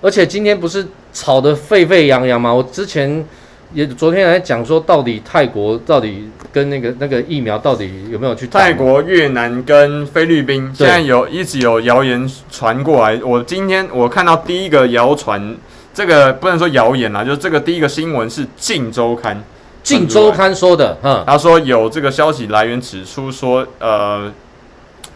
[0.00, 2.52] 而且今天不是吵得沸沸扬扬吗？
[2.52, 3.24] 我之前
[3.72, 8.48] 也昨天还讲说，到底泰国到底跟那个那个疫苗到底有没有去？
[8.48, 13.20] 泰国、越南跟菲律宾现在有一直有谣言传过来。
[13.22, 15.56] 我今天我看到第一个谣传。
[15.94, 19.36] 这个不能说谣言啦，就是这个第一个新闻是《镜周刊》，
[19.82, 24.32] 《镜周刊》说的，嗯，他说有这个消息来源指出说，呃，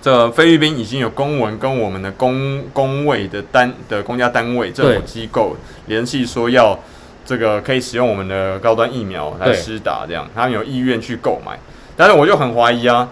[0.03, 6.79] 这个、菲律宾已经有公文跟我们的公公卫的单的公家单位政府机构联系，说要
[7.25, 10.29] 这个可以使用我们的高端疫苗来施打，这样。
[10.35, 11.59] 他们有意愿去购买，
[11.97, 13.09] 但是我就很怀疑啊，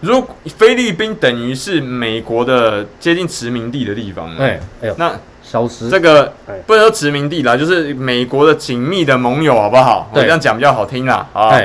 [0.00, 5.12] 如果菲律宾等于是美国的接近殖民地的地方，哎，哎呦，那。
[5.44, 6.32] 消失这个
[6.66, 10.10] 不能说殖民地啦，就是美国的紧密的盟友，好不好？
[10.12, 11.28] 我这样讲比较好听啦。
[11.32, 11.60] 啊，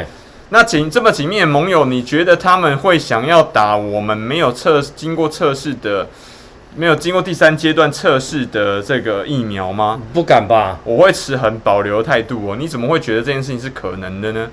[0.49, 6.07] 那紧这么紧密的盟友，你觉得他们会想要打我们没有测经过测试的、
[6.75, 10.01] 没有经过第三阶段测试的这个疫苗吗？
[10.13, 10.79] 不敢吧？
[10.83, 12.55] 我会持很保留态度哦。
[12.59, 14.49] 你怎么会觉得这件事情是可能的呢？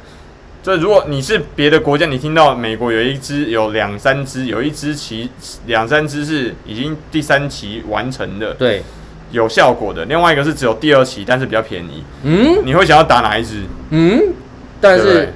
[0.62, 5.30] 这如果你是别的国家，你听到美国有一支、有两三支、有一支期
[5.66, 8.82] 两三支是已经第三期完成的，对。
[9.37, 12.03] 有效果的，另外一个是只有第二期，但是比较便宜。
[12.25, 13.62] 嗯，你会想要打哪一支？
[13.90, 14.20] 嗯，
[14.81, 15.33] 但是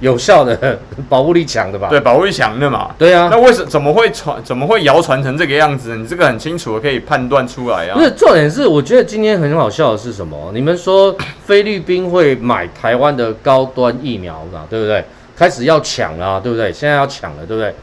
[0.00, 1.88] 有效的， 保护力强的吧？
[1.88, 2.90] 对，保护力强的嘛。
[2.98, 4.36] 对啊，那为什怎么会传？
[4.44, 5.96] 怎么会谣传成这个样子？
[5.96, 7.94] 你这个很清楚的可以判断出来啊。
[7.94, 10.50] 不是，重点是，我觉得今天很好笑的是什么？
[10.52, 11.16] 你们说
[11.46, 14.66] 菲律宾会买台湾的高端疫苗嘛？
[14.68, 15.02] 对不对？
[15.34, 16.72] 开始要抢了，对不对？
[16.72, 17.74] 现在要抢了，对不对？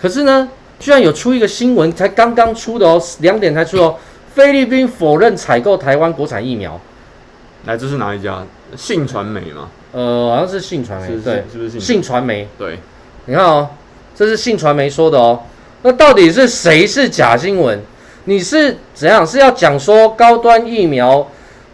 [0.00, 3.94] 可是呢，居然有出一个新闻，才刚刚出的哦，两点才出哦。
[4.36, 6.78] 菲律宾否认采购台湾国产疫苗，
[7.64, 8.44] 来，这是哪一家？
[8.76, 9.70] 信传媒吗？
[9.92, 12.46] 呃，好像是信传媒，是是对，是不是信传媒？
[12.58, 12.78] 对，
[13.24, 13.66] 你看哦，
[14.14, 15.40] 这是信传媒说的哦。
[15.80, 17.80] 那到底是谁是假新闻？
[18.24, 19.26] 你是怎样？
[19.26, 21.26] 是要讲说高端疫苗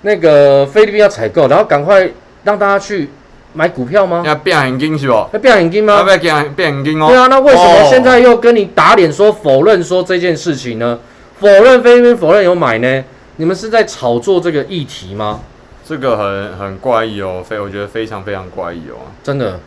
[0.03, 2.09] 那个菲律宾要采购，然后赶快
[2.45, 3.11] 让大家去
[3.55, 4.23] 买股票吗？
[4.25, 5.13] 要变现金是不？
[5.13, 5.97] 要变现金吗？
[5.97, 7.09] 要变变变现金哦。
[7.09, 11.01] 对啊，那为什么现在又跟你打脸说否认说这件事情呢？
[11.43, 13.05] 否认菲律宾否认有买呢？
[13.35, 15.41] 你们是在炒作这个议题吗？
[15.85, 19.59] 这个很很怪异哦，非我觉得非常非常怪异哦，真的。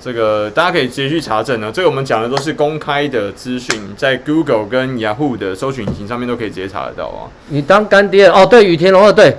[0.00, 1.70] 这个大家可以直接去查证呢。
[1.70, 7.28] 这个我们讲的都是公开的资讯，在 Google 跟 Yahoo 的搜寻引擎上面都可以直接查得到啊。
[7.48, 8.46] 你当干爹哦？
[8.46, 9.36] 对，雨田龙二对，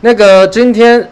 [0.00, 1.10] 那个今天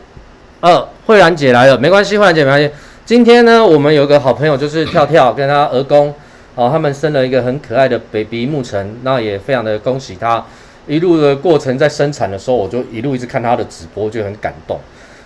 [0.61, 2.71] 呃慧兰姐来了，没关系，慧兰姐没关系。
[3.05, 6.15] 今天呢，我们有个好朋友就是跳跳，跟他儿公。
[6.55, 10.45] 哦，他们生了一个很可爱的 baby 牧尘，那也非常的恭喜他。
[10.87, 14.79] 一路的过程在生产的时候，我就一路一直看他的直播，就很感动，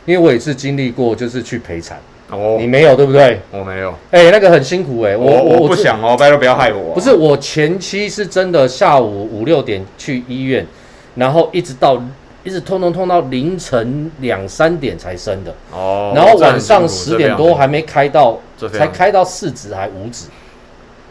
[0.04, 1.98] 因为我也是经历过，就是去陪产。
[2.30, 3.40] 哦，你没有对不对？
[3.50, 3.90] 我没有。
[4.10, 6.94] 哎、欸，那个很辛苦哎、欸，我我，我不想哦，拜托不要害我、啊。
[6.94, 10.66] 不是，我前期是真的下午五六点去医院，
[11.14, 12.02] 然后一直到
[12.44, 15.54] 一直痛痛痛到凌晨两三点才生的。
[15.72, 16.12] 哦。
[16.14, 18.38] 然后晚上十点多还没开到，
[18.72, 20.26] 才开到四指还五指。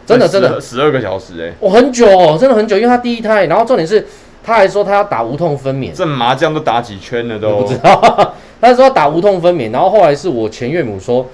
[0.06, 4.06] 真的真的十二个小时哎、欸，我、哦、很久哦，真的很久，因为他第一胎，然后重点是
[4.44, 8.34] 他还说他要打无痛分娩，这麻将都打几圈了都，不知道。
[8.60, 11.26] 他说要打无痛分娩，然后后来是我前岳母说，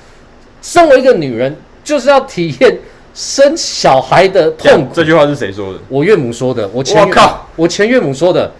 [0.60, 1.54] 身为一个女人
[1.84, 2.78] 就是要体验
[3.14, 4.90] 生小孩的痛苦。
[4.94, 5.78] 这句话是谁说的？
[5.88, 6.68] 我岳母说的。
[6.72, 8.50] 我前我靠，我前岳母说的。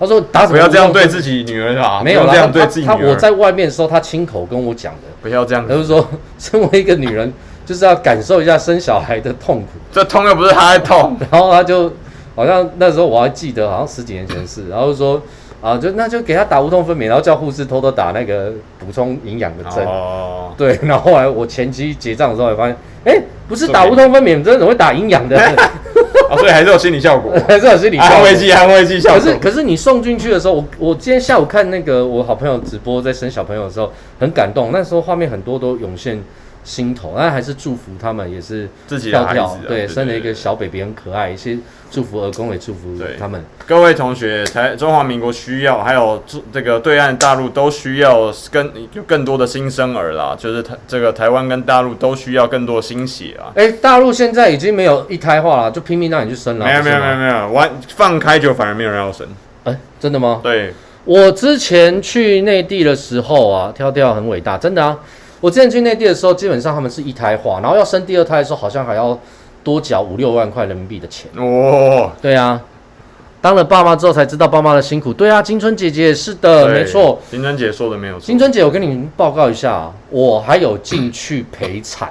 [0.00, 0.52] 他说打什么？
[0.54, 2.02] 不要这样对自己女儿啊！
[2.04, 2.98] 没有这样对自己女儿。
[2.98, 5.02] 他我在外面的时候，他亲口跟我讲的。
[5.22, 5.64] 不要这样。
[5.68, 6.04] 他就说，
[6.40, 7.32] 身为一个女人，
[7.64, 9.68] 就是要感受一下生小孩的痛苦。
[9.92, 11.16] 这痛又不是他在痛。
[11.30, 11.92] 然后他就
[12.34, 14.68] 好像那时候我还记得，好像十几年前的事。
[14.68, 15.22] 然后就说。
[15.62, 19.86] 啊，就那就给他打无痛分娩，然后叫护士偷偷打那个补充营养的针。
[19.86, 20.52] 哦。
[20.56, 25.38] 对，然后后来我前期结账的时候也发现，哎、欸，不是打无痛分娩，真的怎么会打营养的？
[25.38, 28.16] 啊， 所以还是有心理效果，还是有心理效果。
[28.16, 29.20] 安慰剂，安慰剂效果。
[29.20, 34.70] 可是可是你送进去的时候，我我今天下午看那个我好朋友直播在生小朋友的时候，很感动。
[34.72, 36.20] 那时候画面很多都涌现
[36.64, 41.58] 心头，但还是祝福他们，也是自己的孩子、啊，对，生了一个小 baby 很可爱，一些
[41.90, 43.44] 祝福儿工也祝福他们。
[43.66, 46.22] 各位同学，台中华民国需要，还有
[46.52, 53.50] 这个对岸大陆都需要跟有更多的新生儿啦，就是台这个台湾跟大陆都需要更多的新血啊。
[53.56, 56.64] 哎、欸，大陆现在已经没有一胎化了，就拼命让你去生了。
[56.64, 59.26] 没有没有没有没有，完放开就反而没有人要生。
[59.64, 60.40] 哎、欸，真的吗？
[60.42, 60.72] 对，
[61.04, 64.96] 我之前去内地的时候啊，跳跳很伟大，真的啊。
[65.42, 69.18] 我之前去内地的时候，基本上他们是一胎化，然后要生第二胎的时候，好像还要
[69.64, 71.28] 多缴五六万块人民币的钱。
[71.36, 72.60] 哦，对啊，
[73.40, 75.12] 当了爸妈之后才知道爸妈的辛苦。
[75.12, 77.20] 对啊，金春姐姐是的，没错。
[77.28, 78.24] 金春姐说的没有错。
[78.24, 82.08] 金春姐，我跟你们报告一下，我还有进去陪产，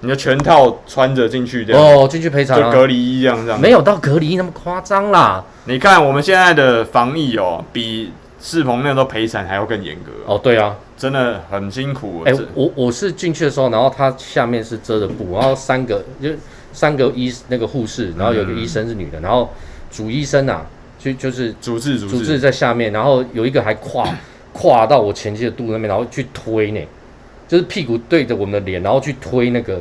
[0.00, 5.44] 你的全套穿着进去这样哦，进去陪产，就隔离衣这样这样，没有到隔离衣那么夸张啦。
[5.66, 10.36] 你看我们现在的防疫哦，比世鹏那时候陪产还要更严格哦。
[10.42, 10.74] 对啊。
[10.98, 12.22] 真的很辛苦。
[12.26, 16.28] 哎、欸，我我是进去的时候，然后他下面是遮着布，然后三个就
[16.72, 19.48] 三个医那个护士，然后有个医生是女的，然后
[19.90, 20.66] 主医生啊，
[20.98, 24.12] 就就是主治主治在下面，然后有一个还跨
[24.52, 26.80] 跨到我前妻的肚子那边，然后去推呢，
[27.46, 29.80] 就是屁股对着我们的脸，然后去推那个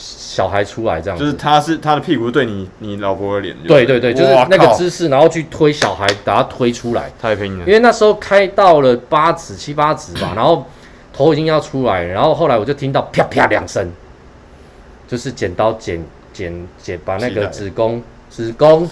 [0.00, 7.64] 小孩出来，这样就是他是他的屁股对你你老婆的脸，对对对，就是那个姿势，然后去推小孩，把他推出来，太拼了。
[7.66, 10.64] 因为那时候开到了八指七八指吧， 然后
[11.12, 13.90] 头已经要出来，然后后来我就听到啪啪两声，
[15.08, 16.00] 就是剪刀剪
[16.32, 18.88] 剪剪把那个子宫子宫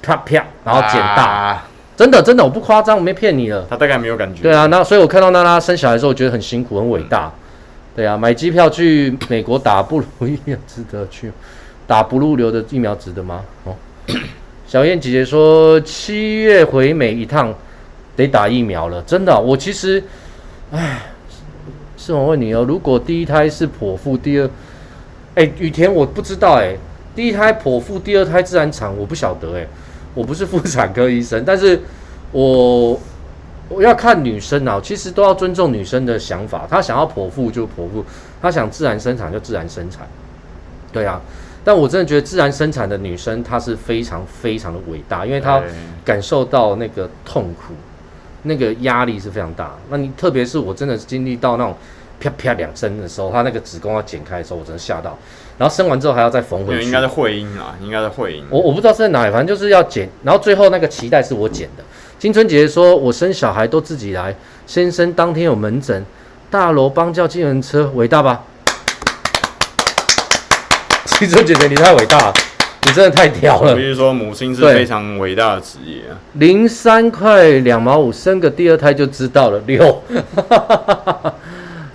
[0.00, 3.66] 啪啪，然后剪大，啊、真的真的我不夸张，我没骗你了。
[3.68, 4.42] 他大概没有感觉。
[4.42, 7.26] 对啊，那所以我看到娜拉生小孩的时候，我觉得很辛苦，很伟大。
[7.26, 7.38] 嗯
[7.94, 11.30] 对啊，买机票去美国打不如疫苗值得去，
[11.86, 13.44] 打不入流的疫苗值得吗？
[13.64, 13.76] 哦，
[14.66, 17.54] 小燕姐姐说七月回美一趟
[18.16, 20.02] 得打疫苗了，真的、我其实，
[20.70, 21.02] 哎，
[21.98, 24.50] 是我问你哦，如果第一胎是剖腹，第二，
[25.34, 26.74] 哎，雨田我不知道哎，
[27.14, 29.66] 第一胎剖腹，第二胎自然产，我不晓得哎，
[30.14, 31.78] 我不是妇产科医生，但是
[32.30, 32.98] 我。
[33.74, 36.66] 我要看女生啊，其实都要尊重女生的想法。
[36.68, 38.04] 她想要剖腹就剖腹，
[38.40, 40.06] 她想自然生产就自然生产。
[40.92, 41.20] 对啊，
[41.64, 45.62] 但我真的觉得自然生产的女生她是非常非常的伟大，因为她
[46.04, 47.72] 感受到那个痛苦，
[48.42, 49.74] 那个压力是非常大。
[49.88, 51.74] 那你特别是我真的是经历到那种
[52.22, 55.18] 啪啪两声的时候，他那个子宫要剪开的时候，我真的吓到。
[55.58, 58.44] 然后生完之后还要再缝回去，应该是会阴啊，应该是会阴。
[58.50, 60.08] 我我不知道是在哪里，反正就是要剪。
[60.22, 61.82] 然后最后那个脐带是我剪的。
[62.18, 64.34] 金春姐姐说：“我生小孩都自己来，
[64.66, 66.04] 先生当天有门诊，
[66.50, 68.44] 大楼帮叫计程车，伟大吧？”
[71.18, 72.32] 金春姐姐，你太伟大了，
[72.86, 73.74] 你真的太屌了。
[73.74, 76.18] 比如说，母亲是非常伟大的职业啊。
[76.34, 79.60] 零三块两毛五，生个第二胎就知道了。
[79.66, 80.02] 六，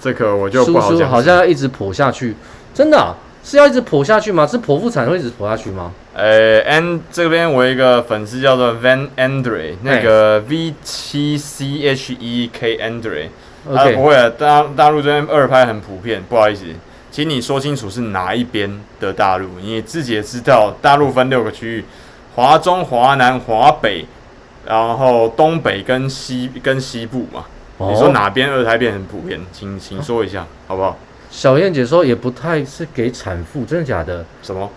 [0.08, 0.98] 这个我就不好讲。
[0.98, 2.34] 叔叔好像要一直剖下去，
[2.74, 4.48] 真的、啊、是要一直剖下去吗？
[4.48, 5.92] 是剖腹产会一直剖下去吗？
[6.14, 13.28] 呃，N 这边我有一个粉丝叫做 Van Andre，那个 V 七 C H E K Andre，
[13.76, 16.64] 他不会啊，大大陆这边二拍很普遍，不好意思，
[17.12, 21.86] 请你说清楚是哪一边的大陆，你自己也知道，大陆分六个区域，
[22.36, 24.06] 华中、华南、华北，
[24.66, 27.46] 然后东北跟西跟西部嘛，
[27.78, 30.98] 哦、你说哪边二胎变很普遍，请请说一下好不好？
[31.30, 34.26] 小燕姐说也不太是给产妇，真的假的？
[34.42, 34.70] 什么？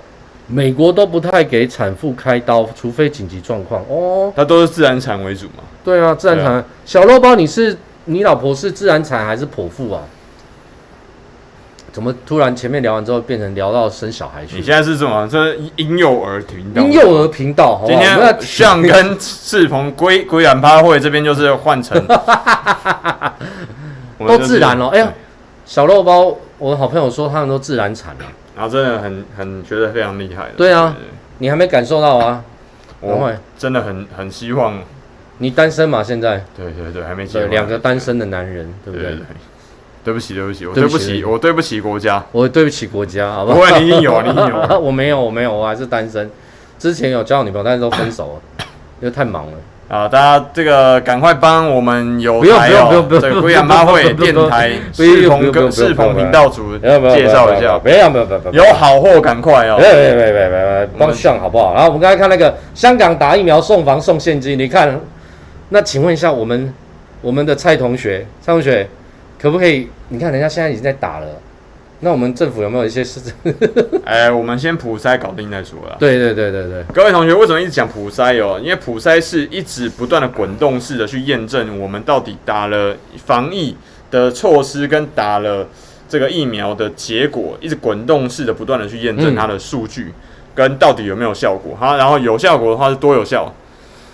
[0.48, 4.32] 美国都不太给产妇开刀，除非紧急状况哦。
[4.34, 5.62] 它都是自然产为主嘛？
[5.84, 6.54] 对啊，自然产。
[6.54, 7.76] 啊、小肉包，你是
[8.06, 10.02] 你老婆是自然产还是剖腹啊？
[11.92, 14.56] 怎么突然前面聊完之后变成聊到生小孩去？
[14.56, 15.26] 你现在是什么？
[15.28, 16.82] 这婴幼儿频道？
[16.82, 17.76] 婴幼儿频道。
[17.76, 22.00] 好好，今天像跟世鹏归 归然趴会这边就是换成，
[24.18, 24.88] 都自然了。
[24.88, 25.12] 哎呀，
[25.64, 28.24] 小肉包，我的好朋友说他们都自然产了。
[28.54, 30.48] 然后真的很很觉得非常厉害。
[30.56, 30.94] 对啊，
[31.38, 32.42] 你还没感受到啊？
[33.00, 34.78] 我真的很很希望。
[35.38, 36.02] 你单身嘛？
[36.02, 36.44] 现在？
[36.54, 37.50] 对对对，还没结婚。
[37.50, 39.16] 两个单身的男人，对不对？
[40.02, 43.58] 对不起，对不起，我对不起，我对不起国家，我对不起国家，好不好？
[43.58, 46.30] 不会，你有，你有， 我没有，我没有，我还是单身。
[46.78, 48.64] 之前有交女朋友，但是都分手了，
[49.00, 49.52] 因为太忙了。
[49.90, 50.06] 啊！
[50.06, 59.78] 大家这个赶快帮我们有台哦，这个龟养妈会电台视鹏跟视鹏频道主介绍一下，不要不要不要不要，有好货赶快哦！
[59.80, 61.74] 别别别别别，帮上好不好？
[61.74, 64.96] 然后我们刚才看那个香港打疫苗送房送现金，你看，
[65.70, 66.72] 那请问一下我们
[67.20, 68.88] 我们的蔡同学，蔡同学
[69.40, 69.88] 可不可以？
[70.08, 71.26] 你看人家现在已经在打了。
[72.00, 73.20] 那我们政府有没有一些事？
[74.04, 75.96] 哎，我们先普筛搞定再说了。
[75.98, 78.58] 对对对对对，各位同学，为什么一直讲普筛哦？
[78.62, 83.76] 因为普筛是一直不断的滚动式的去验证我们到底打了防疫
[84.10, 85.66] 的措施跟打了
[86.08, 90.12] 这个疫苗的结果，一直滚动式的不断的去验证它的数据
[90.54, 91.76] 跟到底有没有效果。
[91.78, 93.50] 好，然后有效果的话是多有效？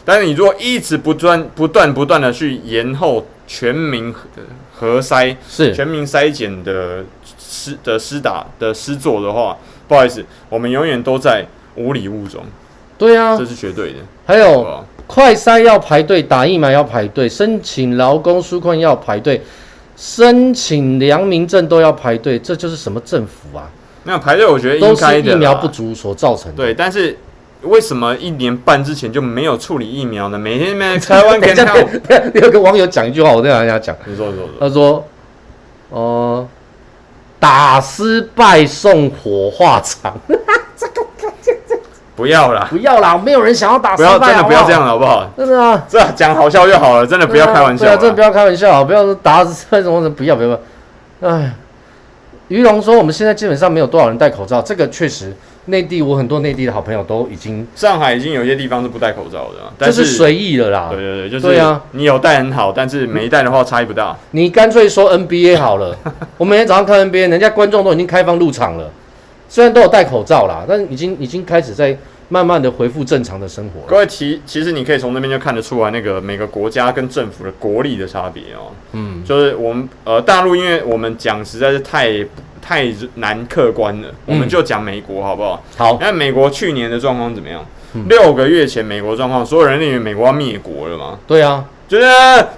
[0.05, 4.15] 但是你如果一直不断不断不断的去延后全民
[4.75, 7.05] 核筛，是全民筛检的。
[7.49, 12.43] 施的施打的施作的话，不好意思，我们永远都在无礼物中。
[12.99, 13.99] 对啊，这是绝对的。
[14.27, 19.41] 还有快筛要排队，打疫苗要排队，申请劳工纾困要排队，
[19.97, 23.71] 申请良民证都要排队，这就是什么政府啊？
[24.03, 26.57] 那排队，我觉得应该疫苗不足所造成的。
[26.57, 27.17] 对，但是
[27.67, 30.39] 为什么一年半之前就没有处理疫苗呢？
[30.39, 31.41] 每天在台湾，
[32.35, 33.95] 有个网友讲一句话，我再跟大家讲。
[34.05, 35.05] 你说，你说，他说，
[35.91, 36.49] 哦、呃。
[37.39, 40.19] 打失败送火化场，
[40.75, 41.79] 这个这这
[42.17, 45.31] 不要啦，不要啦，没有人想要打失败，不要真的不要这样好不好？
[45.37, 50.59] 真的啊，这讲好笑就好了，真的不要开玩笑，真的不要开玩笑，不要说打失败什么的，不要不要，
[51.21, 51.55] 哎，
[52.49, 55.37] 于龙说我们现在基本上没有多少人戴口罩，这个确实。
[55.67, 60.89] 内地，我很多内地的好朋友都已经，上海已经有些地方是不戴口罩的，但是随意了啦。
[60.91, 64.17] 对对对，就是对啊，你有戴很好，但是没戴的话差异不大。
[64.31, 65.97] 你干脆说 NBA 好了，
[66.39, 68.91] 我每天早上看 NBA，人家观众都已经开放入场了，
[69.49, 71.97] 虽然都有戴口罩啦，但是已经已经开始在
[72.29, 73.81] 慢慢的恢复正常的生活。
[73.89, 78.71] 各位其其实你可以从那边就看得出来，那个每个国家跟政府的国力的差别哦。
[78.93, 82.25] 嗯，就是我们呃大陆，因为我们讲实在是太。
[82.67, 85.63] 太难客观了，我们就讲美国好不好？
[85.77, 87.65] 好，那美国去年的状况怎么样？
[88.09, 91.17] 六个月前，美国状况，所有人认为美国要灭国了吗？
[91.29, 92.05] 对啊，就是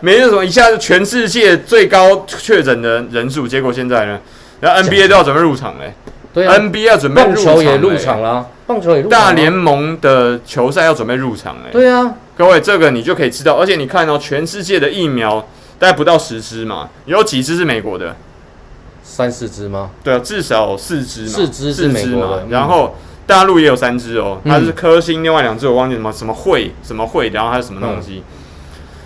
[0.01, 4.19] 没有什么，一下子全世界最高确诊的人数，结果现在呢，
[4.61, 5.93] 然后 NBA 都要准备入场嘞，
[6.33, 15.47] 对啊，NBA 要准备棒球也入场了，棒球也入场，大联盟的球赛要准备入场嘞，对啊，各位这个你就可以知道，而且你看哦，全世界的疫苗
[15.79, 18.17] 大概不到十支嘛，有几支是美国的？
[19.19, 19.91] 三四只吗？
[20.05, 21.29] 对啊，至少四只嘛。
[21.29, 22.95] 四只是美国的，然后
[23.27, 28.23] 大陆也有三只哦，它是科兴，另外两只我忘记什么什么会什么会，然后还有什么东西。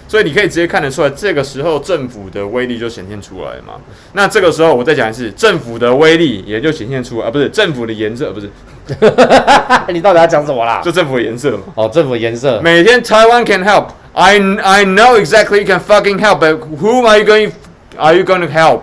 [0.07, 3.81] 所以你可以直接看得出来，这个时候政府的威力就显现出来嘛。
[4.13, 8.51] 那这个时候我再讲一次，政府的威力也就显现出来啊，不是政府的颜色，不是。
[9.89, 10.83] 你到底要讲什么啦？
[10.85, 11.63] 就政府的颜色嘛。
[11.75, 12.61] 哦，政府颜色。
[12.61, 17.25] 每天 Taiwan can help, I I know exactly you can fucking help, but whom are you
[17.25, 17.53] going
[17.97, 18.83] are you going to help?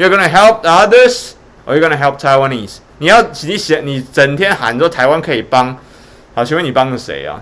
[0.00, 1.32] You're gonna help others,
[1.66, 2.78] or you're gonna help Taiwanese？
[2.96, 5.76] 你要你写你整天喊说台湾可以帮，
[6.34, 7.38] 好，请问你帮了谁啊？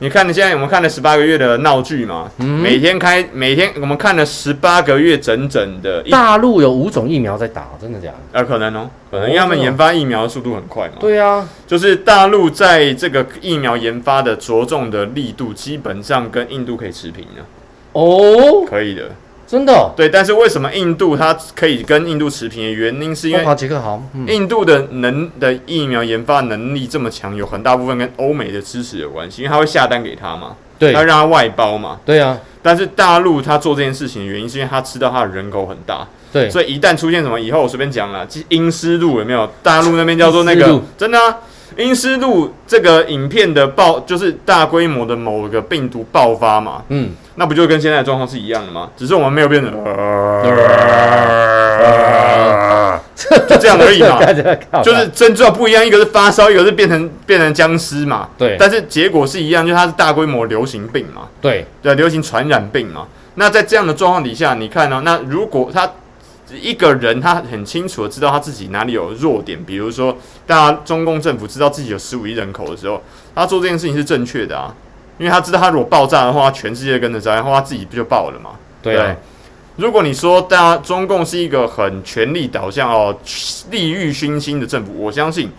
[0.00, 6.02] 你看你现在我们看了十八个月的闹剧嘛，嗯、每天开每天我们看了十八个月整整的。
[6.10, 8.16] 大陆有五种疫苗在打，真的假的？
[8.32, 10.96] 呃，可能哦，可能因为他们研发疫苗的速度很快嘛。
[11.00, 17.42] 对啊，就是大陆在这个疫苗研发的着重的力度，基本上跟印度可以持平的。
[17.92, 19.04] 哦，可以的。
[19.52, 23.44] 真的、哦、对，但是为什么印度它可以跟印度持平的原因，是因为
[24.26, 32.40] 印度的能的疫苗研发能力这么强，有很大部分跟欧美的支持有关系，因为他会下单给他嘛，对，他让他外包嘛，对啊。
[32.62, 39.46] 但是大陆他做这件事情的原因，是因为他知道他的人口很大，对，所以一旦出现什么，以后我随便讲了，阴尸路有没有？
[39.62, 41.36] 大陆那边叫做那个真的啊。
[41.76, 48.88] 阴尸路这个影片的爆，就是大规模的某个病毒爆发嘛，嗯，那不就跟现在的状况是一样的吗？
[48.96, 49.72] 只是我们没有变成，
[53.48, 54.18] 就这样而已嘛。
[54.82, 58.28] 就是症状不一样，一个是发烧，一个是变成变成僵尸嘛。
[58.36, 61.22] 对，但是结果是一样，就是它是大规模流行病嘛。
[61.40, 63.06] 对，对，流行传染病嘛。
[63.36, 65.02] 那在这样的状况底下，你看呢、哦？
[65.04, 65.90] 那如果他
[66.60, 73.02] 一个人他很清楚的知道他自己哪里有弱点，比如说，大家中共政府知道自己有十五亿人口的时候，
[73.34, 74.74] 他做这件事情是正确的啊，
[75.18, 78.50] 因为他知道他如果爆炸的话，全世界跟着炸，然后他自己不就爆了嘛？
[78.82, 79.16] 对啊。
[79.76, 83.16] 如果你说大家中共是一个很权力导向哦，
[83.70, 85.50] 利欲熏心的政府，我相信，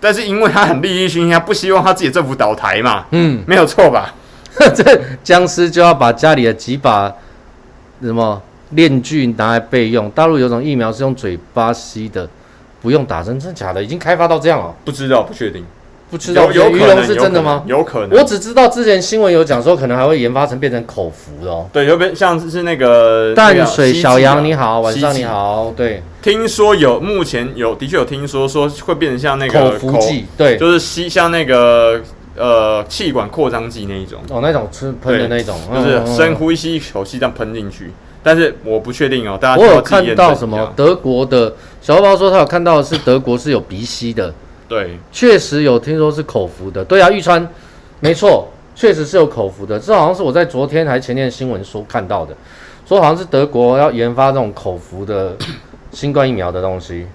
[0.00, 4.14] 但是因为他很利欲熏心，他不希望他自己的政府倒台嘛，嗯，没有错吧？
[4.72, 7.12] 这僵尸就要把家里的几把
[8.00, 8.40] 什么
[8.70, 10.10] 链锯拿来备用。
[10.10, 12.28] 大陆有种疫苗是用嘴巴吸的，
[12.82, 13.82] 不用打针，真的假的？
[13.82, 14.74] 已经开发到这样了？
[14.84, 15.64] 不知道，不确定。
[16.08, 17.64] 不知道有鱼龙是真的吗？
[17.66, 18.16] 有可能。
[18.16, 21.68] 我只知道之前新闻有讲说，可能还会研发成变成口服的哦。
[21.72, 25.72] 对，有变像是那个淡水小杨你好，晚上你好。
[25.76, 32.00] 对，听说有，目前有的确有听说说会变成像那个口服剂，对，就是吸像那个。
[32.38, 37.90] 呃，气管扩张剂那一种哦，那种吃喷的那种，就是深呼吸一口气这样喷进去。
[38.26, 44.34] 但是我不确定哦，大家我有看到什么德国的小包说他有看到的是德国是有鼻吸的，
[44.68, 46.84] 对，确实有听说是口服的。
[46.84, 47.48] 对啊，玉川
[48.00, 49.78] 没错，确实是有口服的。
[49.78, 52.34] 这好像是我在昨天还前天新闻说看到的，
[52.84, 55.36] 说好像是德国要研发这种口服的
[55.92, 57.06] 新冠疫苗的东西。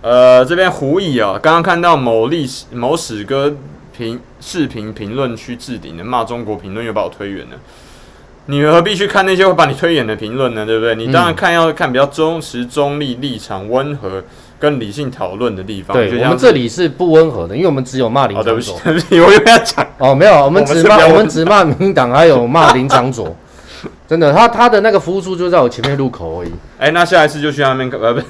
[0.00, 3.54] 呃，这边胡乙啊，刚刚看到某历史某史哥。
[3.94, 7.56] 评视频评论区置顶的骂中国评论又把我推远了，
[8.46, 10.66] 你何必去看那些会把你推远的评论呢？
[10.66, 10.94] 对不对？
[10.94, 14.22] 你当然看要看比较忠实、中立、立场温和
[14.58, 15.96] 跟理性讨论的地方。
[15.96, 18.52] 对，我们这里是不温和的，因为我们只有骂林昶佐。
[18.52, 23.34] 对不起，对不起， 我又要讲哦，没有，我们只骂我，们只骂民进党，还有骂林长佐。
[24.08, 26.52] 真的，他他的那个服务处就在我前面路口而已。
[26.78, 28.20] 哎，那下一次就去那边，呃，不。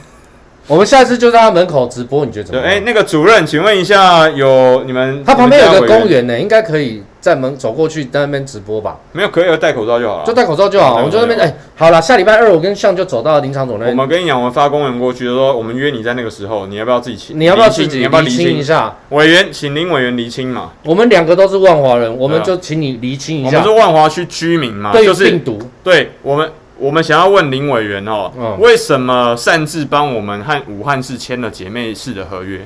[0.69, 2.71] 我们下次就在他门口直播，你觉得怎么样？
[2.71, 5.23] 哎，那个主任，请问一下，有你们？
[5.25, 8.97] 他旁边有个公园呢，应该可以在门走过去，在那边直播吧？
[9.11, 10.25] 没有，可以戴口罩就好了。
[10.25, 10.97] 就戴口罩就好。
[10.97, 13.97] 我们就那边，哎，好了，下礼拜二我跟向就走到林场总那边。
[13.97, 17.39] 我们跟你讲，我们发公文过去，就说我们约你在那个时候，你要不要自己请？
[17.39, 17.99] 你要不要自己？
[17.99, 18.97] 你要不要厘清一下？
[19.11, 20.71] 委员，请林委员厘清嘛。
[20.85, 23.59] 我们两个都是万华人，我们就请你厘清一下。
[23.59, 24.93] 我们是万华区居民嘛？
[24.93, 25.59] 对，就是病毒。
[25.83, 26.49] 对我们。
[26.79, 32.61] 我们想要问林委员哦，嗯、为什么擅自帮我们和武汉市签了姐妹市的合约，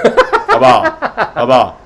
[0.48, 0.84] 好不好？
[1.34, 1.78] 好不好？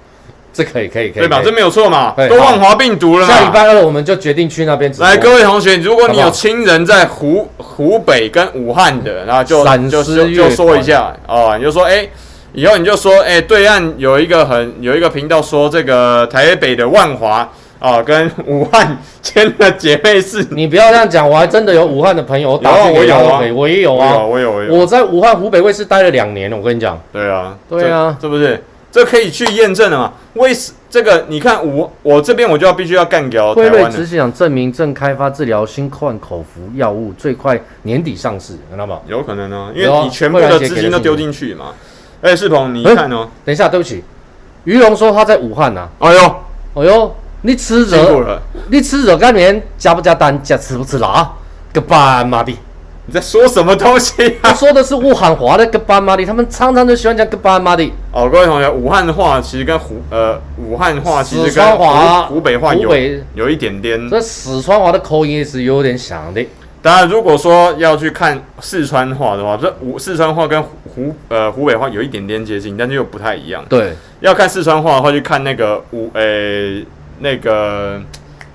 [0.53, 1.43] 这可以，可以，可以，对吧？
[1.45, 2.15] 这没有错嘛？
[2.29, 3.33] 都万华病毒了嘛。
[3.33, 4.91] 下礼拜二我们就决定去那边。
[4.99, 12.09] 来，各位同学，如果你有亲人在湖湖北跟武汉的，然后就就就，就说一下哦，你就说，哎，
[12.55, 17.49] 以后你就说，哎，对岸有一个很有一个频道说这个台北的万华。
[17.79, 28.63] 啊，跟武汉签了姐妹市，你不要这样讲，我还真的有武汉的朋友，我打过我有啊，我也有啊，我有，我有，我在武汉湖北卫视待了两年，我跟你讲，对啊，对啊，是不是？
[28.91, 30.13] 这可以去验证了嘛？
[30.35, 31.27] 为什这个？
[31.29, 33.71] 你看武，我这边我就要必须要干掉台湾。
[33.71, 39.01] 辉瑞只是想证明正开发治疗新冠口服药物，最快年底上市，知道吗？
[39.07, 41.75] 有可能呢，因为你全部的资金都丢进去嘛。
[42.23, 44.03] 哎，世鹏，你看哦，等一下，对不起，
[44.65, 45.87] 于龙说他在武汉呢。
[45.99, 46.37] 哎呦，
[46.75, 47.15] 哎呦。
[47.47, 48.25] 你吃肉，
[48.71, 51.31] 你吃肉干面加不加蛋，加吃不吃辣？
[51.73, 52.51] 个斑马的！
[53.07, 54.51] 你在说什么东西、啊？
[54.51, 57.89] 他说的是武汉话的个斑马的，他们常常都喜欢讲个斑马的。
[58.11, 64.11] 哦，各位同学，武汉话其实跟湖呃武汉话其实跟湖湖北话有北有一点点。
[64.11, 66.45] 这四川话的口音也是有点像的。
[66.83, 73.65] 当然，如果说要去看四川话的话，这武四川话跟湖呃湖北话有一点点接近，但是又不太一样。
[73.69, 76.21] 对，要看四川话的话，去看那个武呃。
[76.23, 76.85] 欸
[77.21, 78.01] 那个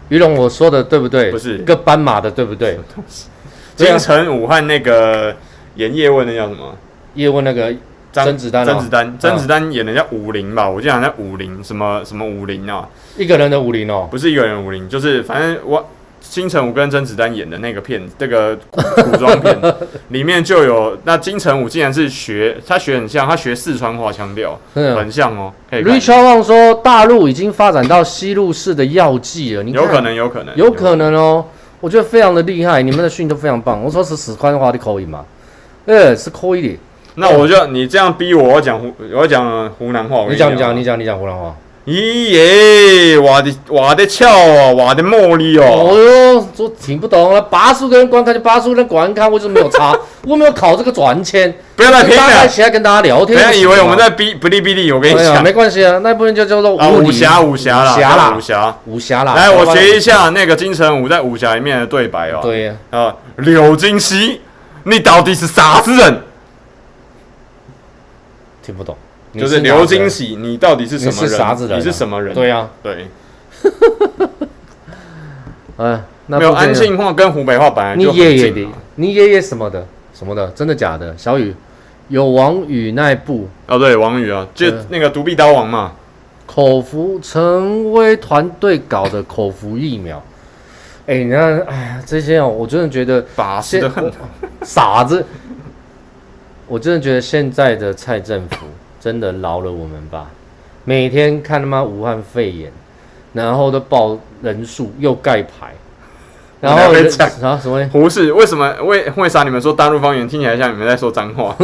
[0.09, 1.32] 于龙，我说的对不对？
[1.32, 2.80] 不是一个斑马的，对不对？
[3.76, 5.36] 京城武汉那个
[5.76, 6.76] 演叶问的叫什么？
[7.16, 7.74] 叶问那个
[8.12, 10.70] 甄子丹，甄子丹，甄子丹演的叫武林吧？
[10.70, 12.88] 我记得好像武林什么什么武林啊？
[13.18, 15.86] 一个人的武林哦，不是一个人的武林，就是反正我。
[16.22, 19.57] 金城武跟甄子丹演的那个片，这个古装片
[20.09, 25.51] 里面就有那金城武竟然是学他学很像，他学四川话腔调，很像哦。
[25.72, 31.45] Richard Wang 说大陆已经发展到吸入式的药剂了，你有可能，有可能，有可能哦。
[31.80, 33.84] 我觉得非常的厉害，你们的训都非常棒。
[33.84, 35.26] 我说是四川话的口音嘛，
[35.88, 36.80] 呃，是可以的。
[37.15, 40.26] 那我就你这样逼我，我讲湖，我讲湖南话。
[40.30, 41.55] 你讲，你讲，你讲，你讲湖南话。
[41.91, 45.65] 咦耶，哇的哇的巧哦，哇的茉莉哦。
[45.65, 47.41] 哦哟，都听不懂了。
[47.41, 49.93] 八十个人观看就八十个人观看，为什么没有差？
[50.25, 51.53] 我没有考这个专签。
[51.75, 52.47] 不要来骗了。
[52.47, 53.37] 起来跟大家聊天。
[53.37, 55.43] 不要以为我们在哔哔哩哔哩，我跟你讲。
[55.43, 59.33] 没关系啊，那部分就叫做武侠武侠啦，武侠武侠啦。
[59.35, 62.39] 来，我学一下那个金城武在武侠里面的对白哦。
[62.41, 62.73] 对呀。
[62.91, 64.39] 啊，柳金熙，
[64.83, 66.21] 你到底是啥子人？
[68.63, 68.95] 听不懂。
[69.34, 71.23] 就是刘金喜，你到底是什么人？
[71.23, 71.79] 你是啥子人？
[71.79, 72.34] 你是什么人？
[72.34, 73.07] 对呀，对。
[75.77, 77.95] 哎，没有安庆话跟湖北话本来。
[77.95, 81.15] 你爷爷的，你爷爷什么的，什么的，真的假的？
[81.17, 81.55] 小雨
[82.09, 85.93] 有王宇那部哦，对，王宇啊，就那个独臂刀王嘛。
[86.45, 90.21] 口服陈威团队搞的口服疫苗，
[91.07, 93.91] 哎，你看，哎呀，这些哦，我真的觉得傻子，
[94.61, 95.25] 傻子，
[96.67, 98.57] 我真的觉得现在的蔡政府。
[99.01, 100.27] 真的饶了我们吧！
[100.85, 102.71] 每天看他妈武汉肺炎，
[103.33, 105.73] 然后都报人数又盖牌，
[106.61, 107.83] 然后讲啊什么？
[107.91, 108.71] 不是为什么？
[108.83, 111.55] 为为啥你们说大陆方言听起来像你们在说脏话？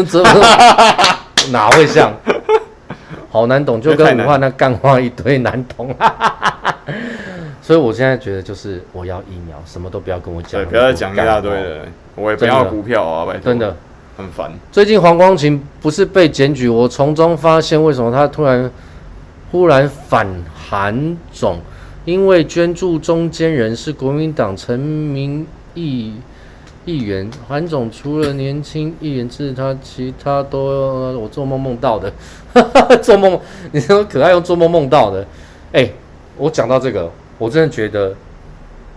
[1.51, 2.11] 哪会像？
[3.29, 5.95] 好难懂，就跟武汉那干话一堆难懂。
[7.61, 11.85] 所以我现在觉得就是我要疫苗，什么都不要跟我讲，不要再讲一大堆了。
[12.15, 13.41] 我也不要股票啊，拜托。
[13.41, 13.75] 真的。
[14.17, 14.51] 很烦。
[14.71, 18.69] 最近黄光芹不是被检举，我从中发现为什么他突然
[19.51, 21.59] 忽然反韩总，
[22.03, 25.45] 因为捐助中间人是国民党陈明
[25.75, 26.15] 议
[26.85, 27.29] 议员。
[27.47, 30.59] 韩总除了年轻议员是他，其他都
[31.19, 32.11] 我做梦梦到的。
[33.03, 33.39] 做梦，
[33.71, 35.23] 你说可爱用做梦梦到的。
[35.73, 35.87] 哎、
[36.37, 38.15] 我讲到这个，我真的觉得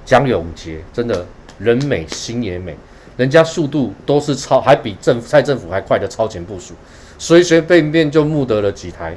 [0.06, 1.26] 江永杰真的
[1.58, 2.74] 人美心也美。
[3.20, 6.72] 人家速度都是超，还比政府蔡政府还快的超前部署，
[7.18, 9.14] 随随便便就募得了几台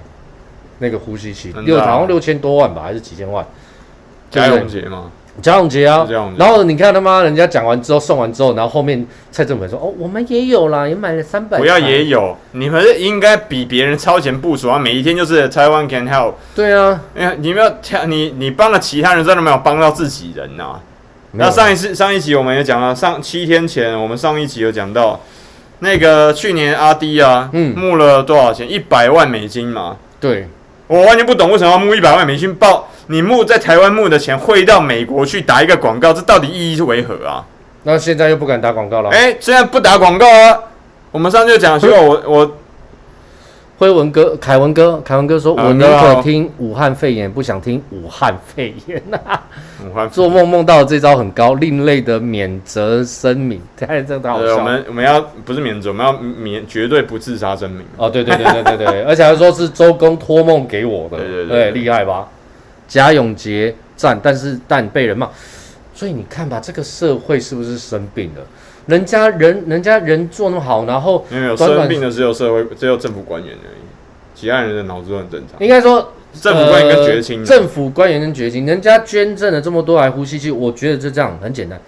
[0.80, 3.46] 那个呼吸器，六好像六千多万吧，还是几千万？
[4.30, 5.10] 嘉永杰吗？
[5.42, 6.06] 贾永杰啊，
[6.38, 14.78] 然后你看他妈，人家讲完之后送完之后，然后后面蔡政府说：“哦，我们也有啦，也买了三百。”不要也有，你们应该比别人超前部署啊！
[14.78, 16.34] 每一天就是 Taiwan can help。
[16.54, 20.82] 对啊，你你们要你你帮了其他人，真的没有帮到自己人呐、啊。
[21.36, 25.20] 那上一次上一集我们也讲了，上七天前我们上一集有讲到，
[25.80, 28.72] 那个去年阿滴啊，嗯，募了多少钱？
[28.72, 29.98] 一百万美金嘛。
[30.20, 30.48] 对，
[30.88, 37.44] 我完全不懂为什么要募一百万美金报，你募在台湾募的钱汇到美国去打一个广告，这到底意义是为何啊？
[37.84, 39.10] 那现在又不敢打广告了？
[39.10, 40.60] 哎、欸，现在不打广告啊？
[41.12, 42.58] 我们上次就讲说，我我。
[43.78, 49.20] 辉文哥，凯文哥，凯文哥说：“我宁可听武汉肺炎，不想听武汉肺炎呐。
[49.86, 54.58] ”武汉做梦梦到这招很高，另类的免责声明，太 这太好笑。
[54.58, 57.84] 我们我们要不是免责，我们要免绝对不自杀声明。
[57.98, 62.28] 哦，对对对对对对， 而且还说是周公托梦给我的，对对对，对，厉害吧？
[62.88, 65.28] 贾永杰赞，但是但被人骂，
[65.96, 68.42] 所以你看吧，这个社会是不是生病了？
[68.86, 73.82] 人家人，人家人做那么好，然后没有生病的只有社会，只有政府官员而已，
[74.36, 75.58] 其他人的脑子都很正常。
[75.62, 81.80] 应该说，政府官员跟绝情、呃，政府官员跟绝情，人家捐赠了这么多台呼吸机，我觉得就这样很简单。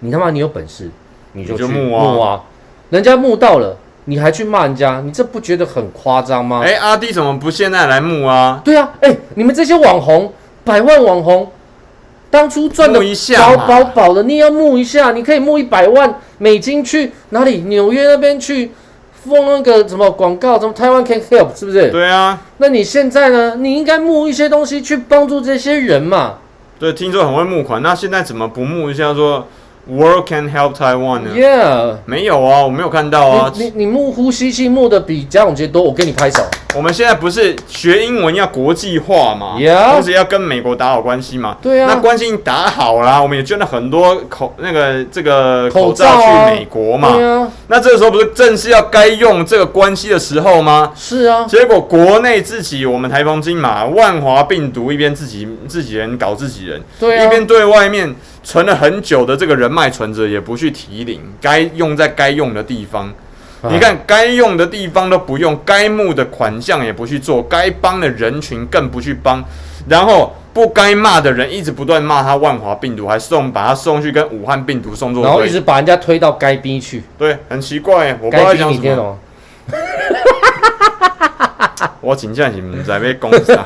[0.00, 0.90] 你他妈你有本事，
[1.32, 2.42] 你就去募啊，募啊！
[2.90, 6.60] 人家募到了，你还去骂人家，你这不觉得很夸张吗？
[6.62, 8.60] 哎、欸，阿弟怎么不现在来募啊？
[8.62, 10.32] 对啊，哎、欸，你们这些网红，
[10.64, 11.50] 百万网红。
[12.30, 12.98] 当初赚的
[13.36, 17.58] 饱饱饱的，你也要募一下，你可以募一百万美金去哪里？
[17.68, 18.72] 纽约那边去
[19.12, 21.88] 封那个什么广告，什么台湾 can help，是不是？
[21.92, 22.42] 对啊。
[22.56, 23.54] 那你现在呢？
[23.54, 26.38] 你应该募一些东西去帮助这些人嘛。
[26.80, 29.46] 对，听说很会募款，那现在怎么不募一下说
[29.88, 33.52] ？World can help Taiwan 呢？Yeah，没有啊，我没有看到啊。
[33.54, 36.42] 你你，你募呼吸器募的比贾永杰多，我给你拍手。
[36.74, 41.56] 我们现在不是学英文要国际化嘛？Yeah，同时要跟美国打好关系嘛？
[41.60, 41.86] 对啊。
[41.92, 47.12] 那关系打好啦，我们也捐了很多口那个这个口罩去美国嘛。
[47.14, 47.50] 对啊。
[47.66, 50.92] 那这个时候不是正是要该用这个关系的时候吗？
[50.94, 51.44] 是啊。
[51.46, 57.24] 结果国内自己我们台风金马万华病毒一边自己自己人搞自己人，对啊。
[57.24, 58.14] 一边对外面。
[58.42, 63.12] 存了很久的这个人脉存折也不去提领，该用在该用的地方。
[63.70, 69.44] 你看，该用的地方都不用，该募的款项也不去做，该帮的人群更不去帮，
[69.86, 77.04] 然后不该骂的人一直不断骂他万华病毒，还送把他送去跟武汉病毒送作，然后一直把人家推到该逼去。
[77.16, 79.16] 对，很奇怪，我不知道讲什么。
[82.02, 83.64] 我请假你们在被攻杀。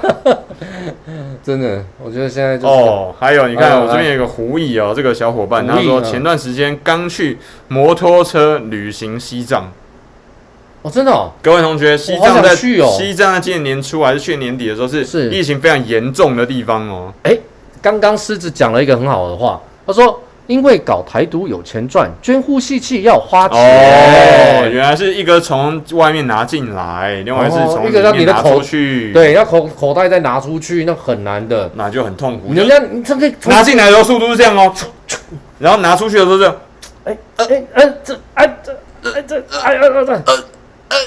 [1.43, 9.73] 真的，我觉得现在哦，还有你看，我这边有个狐疑哦，这个小伙伴，他说前段时间刚去摩托车旅行西藏。
[10.83, 17.13] 哦，真的哦，各位同学，西藏在西藏在今年年初还是去年年底的时候是疫情非常严重的地方哦。
[17.23, 17.37] 哎，
[17.81, 20.21] 刚刚狮子讲了一个很好的话，他说。
[20.47, 23.59] 因为搞台独有钱赚，捐呼吸器要花钱。
[23.59, 29.13] 哦，原来是一个从外面拿进来，另外是从里面拿出去。
[29.13, 32.55] 对，要口口袋再拿出去，那很难的，那就很痛苦。
[32.55, 34.73] 人家你这个拿进来的时候速度是这样哦，
[35.59, 36.45] 然后拿出去的时候是，
[37.05, 38.73] 哎哎哎这哎这
[39.13, 40.23] 哎这哎哎哎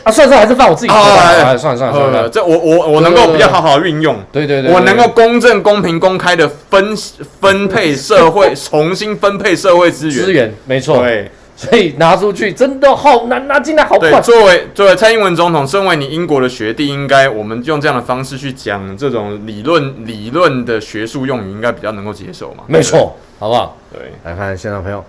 [0.04, 6.96] 啊，算算还是放我自己头上，算了算了算了，这我我我能够比较好好运用，对对对，我能够公正、公平、公开的分
[7.40, 14.20] 分配社会，重新分配社会资源，资源没错，对，所以拿出去真的好难，拿进来好快。
[14.22, 22.64] 作为作为蔡英文总统，身为你英国的学弟，应该我们用这样的方式去讲这种理论理论的学术用语，应该比较能够接受嘛？
[22.68, 23.78] 没错，好不好？
[23.94, 25.04] 对，来看现场朋友，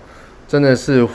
[0.47, 1.05] 真的是。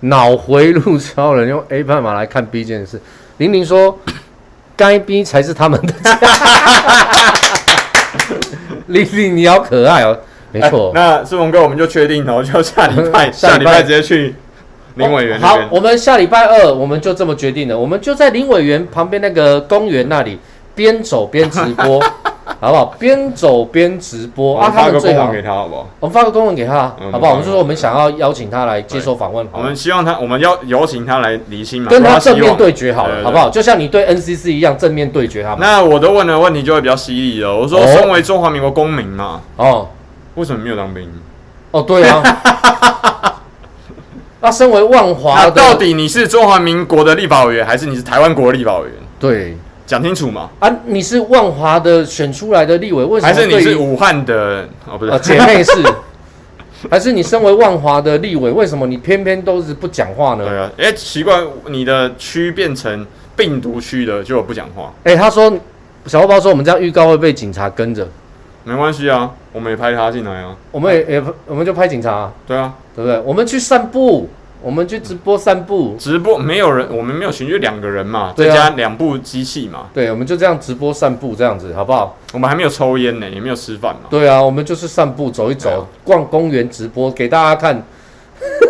[0.00, 3.00] 脑回路超人用 A 判码来看 B 这件事，
[3.38, 3.98] 玲玲说，
[4.76, 6.18] 该 B 才是他们的家。
[8.86, 10.16] 玲玲你好可爱哦，
[10.52, 10.92] 没错、欸。
[10.94, 14.34] 那世鹏哥，我们就确定了，就下礼拜 下礼拜直接去
[14.94, 15.46] 林委员、哦。
[15.46, 20.38] 好，我们下礼拜二我们就这么决定了，我们就在林委员旁边那个公园那里
[20.74, 22.02] 边走边直播。
[22.60, 22.86] 好不好？
[22.98, 24.68] 边走边直播啊！
[24.68, 25.86] 发个公文给他好不好？
[26.00, 27.30] 我们发个公文给他，好不好？
[27.32, 29.46] 我们就说我们想要邀请他来接受访问。
[29.52, 33.48] 我们希望他，我们要邀请他来离心嘛，跟他正面对决好了，好不好？
[33.48, 35.56] 就像你对 NCC 一样正面对决他。
[35.60, 37.56] 那我的问的问题就会比较犀利了。
[37.56, 39.86] 我说，身为中华民国公民嘛，哦，
[40.34, 41.08] 为什么没有当兵？
[41.70, 42.22] 哦，对啊。
[44.40, 48.94] 那身为万华，到底你是中华民国的立法委员，还是你是台湾国的立法委员？
[49.20, 49.56] 对。
[49.88, 50.50] 讲清楚嘛！
[50.60, 53.32] 啊，你是万华的选出来的立委，为什么？
[53.32, 54.68] 还是你是武汉的？
[54.86, 55.72] 哦，不是，呃、姐妹是。
[56.90, 60.44] 还是你身为万华的立委，为什么你偏偏都是不讲话呢？
[60.44, 64.92] 对啊，哎、欸，奇怪，你的区变成病毒区了，就不讲话。
[65.04, 65.50] 哎、欸，他说
[66.04, 68.06] 小包包说我们这样预告会被警察跟着，
[68.64, 73.18] 没关系啊，我们也拍他进来啊，我们也也我们就拍警察、啊，对啊，对不对？
[73.20, 74.28] 我们去散步。
[74.60, 82.16] 我们去直播散步，直播没有人，我们没有群，就两个人嘛，再加两部机器嘛，对，我们就这样直播散步这样子，好不好？
[82.32, 84.08] 我们还没有抽烟呢，也没有吃饭嘛。
[84.10, 87.82] 对啊，我们就是散步走一走，逛公园直播给大家看。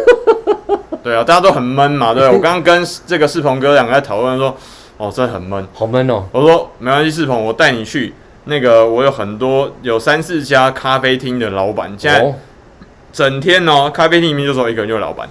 [1.03, 2.26] 对啊，大家都很闷嘛，对。
[2.28, 4.55] 我刚刚跟这个世鹏哥两个在讨论说，
[4.99, 6.24] 哦，真的很闷，好闷哦。
[6.32, 8.12] 我说没关系，世鹏，我带你去
[8.45, 12.34] 那个，我有很多有三四家咖啡厅的老板，现在
[13.11, 15.26] 整天哦，咖啡厅里面就只有一个人就是老板。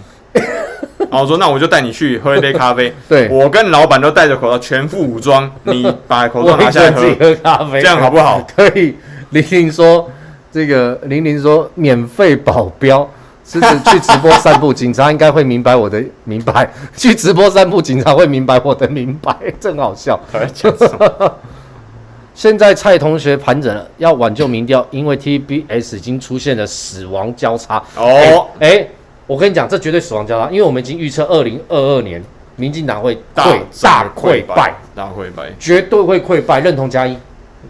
[1.10, 2.93] 然后我说，那我就带你去喝一杯咖啡。
[3.08, 5.49] 对，我跟老板都戴着口罩，全副武装。
[5.64, 8.45] 你把口罩拿下来喝，喝咖啡，这样好不好？
[8.55, 8.95] 可以。
[9.32, 10.10] 玲玲说，
[10.51, 13.10] 这个玲玲说，免费保镖，
[13.45, 16.70] 是指去直播散步，警察应该会明白我的明白。
[16.95, 20.20] 去直播散步，警察会明白我的明白，真好笑。
[22.34, 27.82] 现在蔡同学盘整了，要挽救民调，因为 TBS 已经出现了死亡交叉。
[27.95, 28.91] 哦，哎、欸。
[29.28, 32.23] 我跟你讲，这绝对死亡交叉，因为我们已经预测二零二二年
[32.55, 36.61] 民进党会溃大溃败，大溃败，绝对会溃败。
[36.61, 37.17] 认同加一，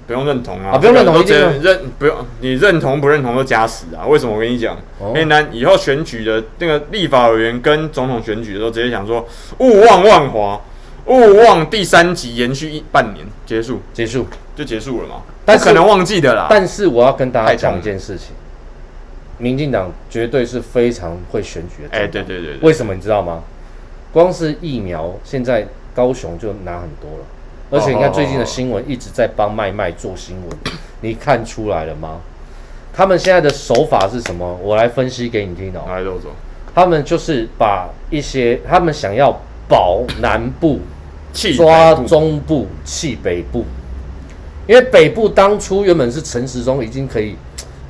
[0.05, 4.05] 不用认同啊，啊不用认同，一定认不用，你认同不认同都加死啊？
[4.05, 4.35] 为什么？
[4.35, 9.27] 我跟你讲，因为呢，以后选举的那个立法委员跟总统选举的时候，直接讲说，
[9.57, 10.61] 勿忘万华，
[11.07, 15.15] 勿忘第三集延续一半年结束，结束就结束了嘛？
[15.43, 16.45] 但可能忘记的啦。
[16.49, 18.27] 但是我要跟大家讲一件事情。
[19.37, 21.89] 民进党绝对是非常会选举的。
[21.97, 23.43] 哎，对对对，为什么你知道吗？
[24.11, 27.25] 光是疫苗，现在高雄就拿很多了，
[27.69, 30.57] 而且你看最近的新闻一直在帮麦麦做新闻，
[31.01, 32.19] 你看出来了吗？
[32.93, 34.57] 他们现在的手法是什么？
[34.63, 35.81] 我来分析给你听哦。
[35.87, 36.31] 来，豆总，
[36.73, 40.79] 他们就是把一些他们想要保南部，
[41.55, 43.65] 抓中部，弃北部，
[44.65, 47.35] 因为北部当初原本是陈时中已经可以。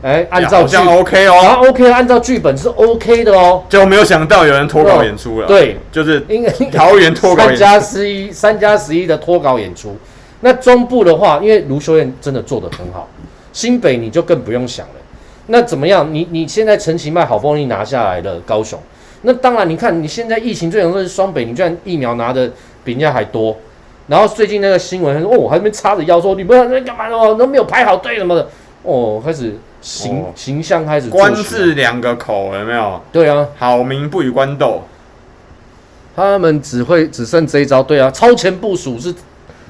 [0.04, 5.48] 哎，按照这样 OK 哦，啊 OK，按照剧本是 OK 的哦，就没有想到有人脱稿演出了。
[5.48, 9.98] 对，就是因为桃园脱稿演出，三加十一，三加十一的脱稿演出。
[10.42, 13.10] 那中部的话，因为卢修燕真的做得很好，
[13.52, 14.94] 新北你就更不用想了。
[15.48, 16.08] 那怎么样？
[16.14, 18.80] 你你现在陈其迈好不容易拿下来了高雄，
[19.24, 22.48] 那当然，你看你现在疫情最严重的是双北，你居然疫苗拿的
[22.84, 23.58] 比人家还多。
[24.06, 27.34] 然后最近那个新闻说，哦，我还没插着腰说你们在干嘛哦？
[27.34, 28.48] 都没有排好队什么的，
[28.84, 29.56] 哦，开始。
[29.82, 33.02] 形形象开始，官字两个口有没有？
[33.12, 34.82] 对啊，好民不与官斗，
[36.16, 37.82] 他们只会只剩这一招。
[37.84, 39.14] 对啊，超前部署是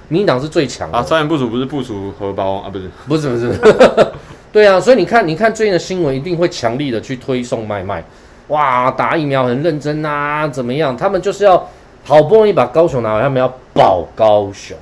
[0.08, 1.04] 民进党是最强的啊。
[1.04, 2.70] 超前部署不是部署荷包啊？
[2.70, 4.08] 不是，不是，不是。
[4.52, 8.04] 对啊，所以你看，你看最近的新闻一定会强力的去推送卖卖。
[8.48, 10.96] 哇，打疫苗很认真啊，怎么样？
[10.96, 11.70] 他们就是要
[12.06, 14.76] 好不容易把高雄拿回来，他们要保高雄，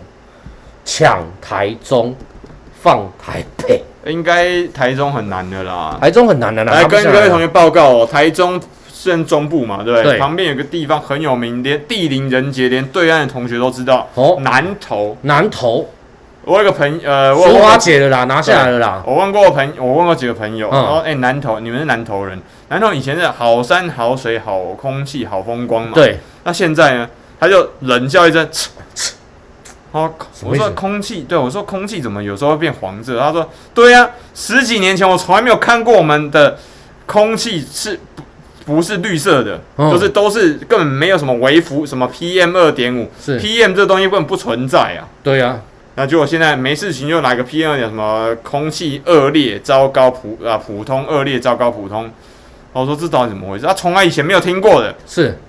[0.85, 2.15] 抢台中，
[2.85, 3.81] 放台北。
[4.05, 6.73] 应该台中很难的啦，台中很难的啦。
[6.73, 8.61] 来跟各位同学报告哦，台中
[8.93, 10.19] 是中部嘛，对不对？
[10.19, 14.07] 旁边有个地方很有名，连地灵人杰，连对岸的同学都知道。
[14.13, 15.89] 哦，南投，南投。
[16.43, 19.01] 我有个朋友，呃，说花姐了啦，拿下来了啦。
[19.07, 25.93] 我问过朋，我问过几个朋友，然后哎，南投，你们是南投人，南投以前是好山好水好空气好风光嘛？
[25.95, 26.19] 对。
[26.43, 27.09] 那现在呢？
[27.39, 28.47] 他就冷笑一声，
[30.43, 33.19] 我说空气，对我说空气怎么有时候会变黄色？
[33.19, 36.57] 他说，对呀、啊，十几年前我从来没有看过我们的
[37.05, 37.99] 空气是
[38.65, 45.07] 不不是绿色的，嗯、就是都是根本没有什么微浮什么 PM 二点五，是 PM 这东西根本不存在啊。
[45.23, 45.61] 对呀、啊，
[45.95, 52.11] 那结果现在没事情就来个 PM 二点什么空气恶劣、糟糕、普啊普通、恶劣、糟糕、普通。
[52.73, 53.65] 我说这到底怎么回事？
[53.65, 55.39] 他从来以前没有听过的，是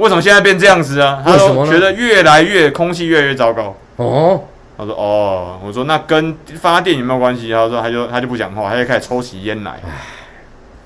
[0.00, 1.22] 为什么现在变这样子啊？
[1.24, 3.74] 他说觉得越来越空气越来越糟糕。
[3.96, 4.40] 哦，
[4.76, 7.52] 他说哦，我说那跟发电有没有关系？
[7.52, 9.78] 他说他就他就不讲话，他就开始抽起烟来。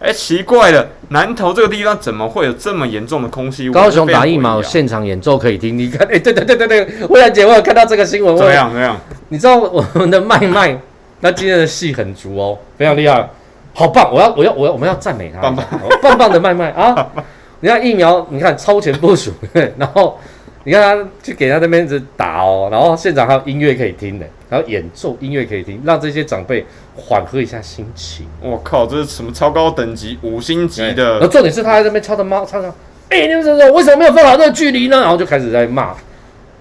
[0.00, 3.84] 哎，奇怪了，南投这个地方怎么会有这么严重的空气污染？
[3.84, 8.36] 高雄打疫苗现场演奏可以听，你看，哎，对对对对对，薇兰姐，我有看到这个新闻。
[8.36, 8.68] 怎么样？
[8.68, 8.96] 怎么样？
[9.28, 10.78] 你知道 我们的麦麦，
[11.20, 13.26] 那今天的戏很足哦，非常厉害，
[13.72, 14.12] 好棒！
[14.12, 15.66] 我要我要我要我们要赞美他，棒棒
[16.02, 17.06] 棒棒的麦麦啊！
[17.64, 19.32] 你看疫苗，你看超前部署，
[19.78, 20.18] 然后。
[20.66, 26.64] 你看他去给他那边子打哦，然后现场还有音乐可以听的，还有演奏音乐可以听，让这些长辈
[26.96, 28.26] 缓和一下心情。
[28.40, 31.18] 我靠，这是什么超高等级五星级的？
[31.18, 32.70] 而重点是他在那边敲着猫，唱唱，
[33.10, 35.00] 哎、欸，你们这是为什么没有放好这个距离呢？
[35.00, 35.94] 然后就开始在骂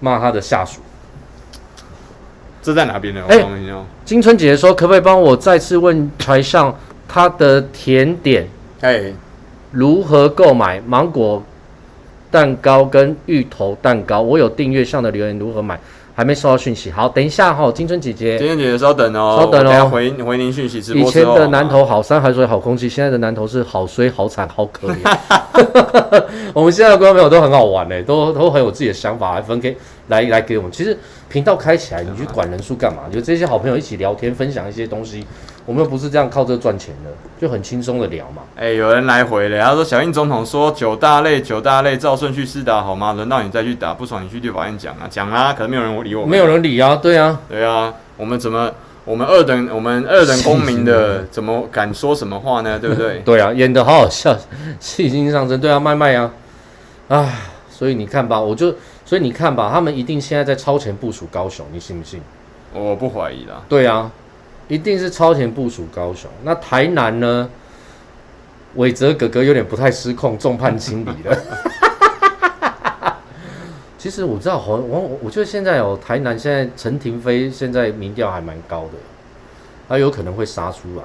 [0.00, 0.82] 骂他的下属。
[2.60, 3.22] 这在哪边呢？
[3.26, 3.46] 哎、欸，
[4.04, 6.78] 金春姐姐说，可不可以帮我再次问台上
[7.08, 8.46] 他的甜点？
[8.82, 9.14] 哎、欸，
[9.74, 11.42] 如何购买芒果？
[12.30, 15.78] 蛋糕跟芋头蛋糕，我有订阅上的留言如何买？
[16.16, 16.90] 还没收到讯息。
[16.90, 20.78] 好，等一下哈，金春姐姐，金春姐姐稍等哦，稍等哦，回回您讯息。
[20.92, 25.16] 以前的南投好山好水好空气，现在的南投是好衰好惨好可怜。
[26.52, 29.76] 我们现在的观众朋友都很好玩嘞，都都很有自己的想法来分给
[30.08, 30.72] 来来给我们。
[30.72, 30.96] 其实
[31.28, 33.02] 频道开起来，你去管人数干嘛？
[33.12, 35.24] 就这些好朋友一起聊天，分享一些东西。
[35.66, 37.10] 我们又不是这样靠这赚钱的，
[37.40, 38.42] 就很轻松的聊嘛。
[38.54, 43.14] 哎、欸，有人来回了，他说小英总统说九大类九大类照顺序施打好吗？
[43.14, 46.30] 轮到你再去打，不爽你去立法院讲啊，讲啊，可能没有人理我们。
[46.30, 48.70] 没有人理啊，对啊，对啊，我们怎么
[49.06, 52.78] 我们二等我们二等公民的 怎么敢说什么话呢？
[52.78, 53.20] 对不对？
[53.24, 54.36] 对啊，演得好好笑，
[54.78, 56.30] 戏精上身，对啊，卖卖啊，
[57.08, 57.32] 啊，
[57.70, 58.74] 所以你看吧，我就
[59.06, 62.20] 所以你看吧，他们一定现在在超前部署高雄，你信不信？
[62.74, 63.62] 我不怀疑啦。
[63.66, 64.10] 对啊。
[64.68, 67.48] 一定是超前部署高雄，那台南呢？
[68.76, 71.38] 伟泽哥哥有点不太失控，众叛亲离了。
[73.96, 78.98] 其实我知道，我我我觉得现在有台南，现在陈亭妃现在民调还蛮高的，
[79.88, 81.02] 他有可能会杀出来。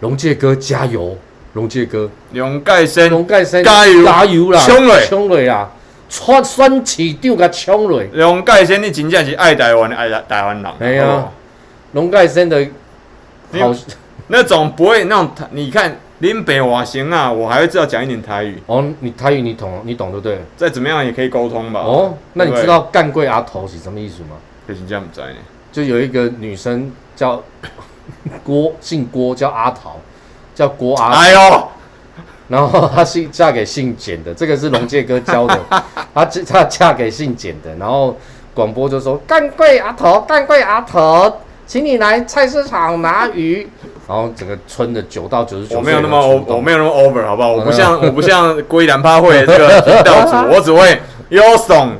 [0.00, 1.14] 龙介哥加油，
[1.52, 5.70] 龙介哥，龙盖生，龙盖生加油加油啦，冲嘞冲嘞啊，
[6.08, 8.08] 穿酸起丢个冲嘞。
[8.14, 10.72] 龙盖生，你真正是爱台湾的爱台湾人。
[10.78, 11.28] 哎呀，
[11.92, 12.66] 龙盖生的。
[13.60, 13.72] 好，
[14.28, 18.62] 那种不会那种，你看林北瓦行啊，我还会知道讲一点台语。
[18.66, 20.40] 哦，你台语你懂，你懂对不对？
[20.56, 21.80] 再怎么样也可以沟通吧。
[21.80, 24.36] 哦，那你知道干贵阿头是什么意思吗？
[24.66, 25.26] 可是这样子呢。
[25.70, 27.42] 就有一个女生叫
[28.42, 29.96] 郭，姓郭叫阿桃，
[30.54, 31.10] 叫郭阿。
[31.10, 31.68] 哎呦，
[32.48, 35.60] 然后她是嫁给姓简的，这个是龙介哥教的。
[36.14, 38.16] 她她嫁给姓简的，然后
[38.54, 41.40] 广播就说干贵阿头，干贵阿头。
[41.66, 43.66] 请你来菜市场拿鱼，
[44.06, 47.52] 然后整个村的九到九十九，我没有那么 over，我没有那么 over，好不好？
[47.52, 51.00] 我不像我不像归兰趴会这个频道主，我只会
[51.30, 51.92] Yoson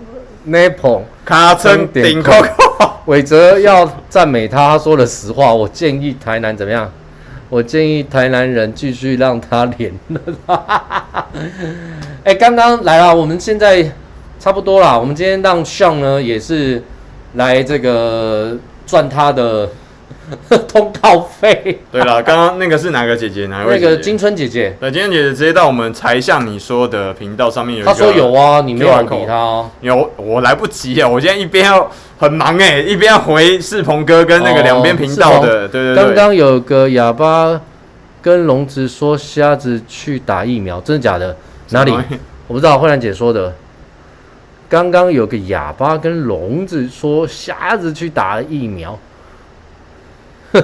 [0.46, 2.90] Napple 卡称顶 Coco。
[3.06, 5.52] 伟哲要赞美他，他说了实话。
[5.52, 6.90] 我建议台南怎么样？
[7.48, 10.20] 我建议台南人继续让他连任。
[12.24, 13.90] 哎，刚刚来了，我们现在
[14.38, 15.00] 差不多了。
[15.00, 16.82] 我们今天让 Sean 呢也是
[17.32, 18.56] 来这个。
[18.87, 19.68] 赚他的
[20.68, 21.80] 通告费。
[21.93, 23.47] 对了，刚刚那个是哪个姐姐？
[23.47, 23.78] 哪位？
[23.78, 24.76] 那个金春姐姐。
[24.80, 27.93] 对，金春姐姐直接到我们才向你说的频道上面有一个。
[27.93, 29.70] 他说有啊，你没有理他哦。
[29.80, 31.09] 有，我来不及啊！
[31.09, 35.68] 我现在一边要很忙哎，一边要回世鹏哥跟那个两边频道的。
[35.68, 36.05] 对对对。
[36.05, 37.61] 刚刚有个哑巴
[38.22, 41.37] 跟聋子说瞎子去打疫苗，真的假的？
[41.70, 41.93] 哪里？
[42.47, 43.55] 我不知道，慧兰姐说的。
[44.75, 48.99] 刚刚有个哑巴跟聋子说瞎子去打了疫苗，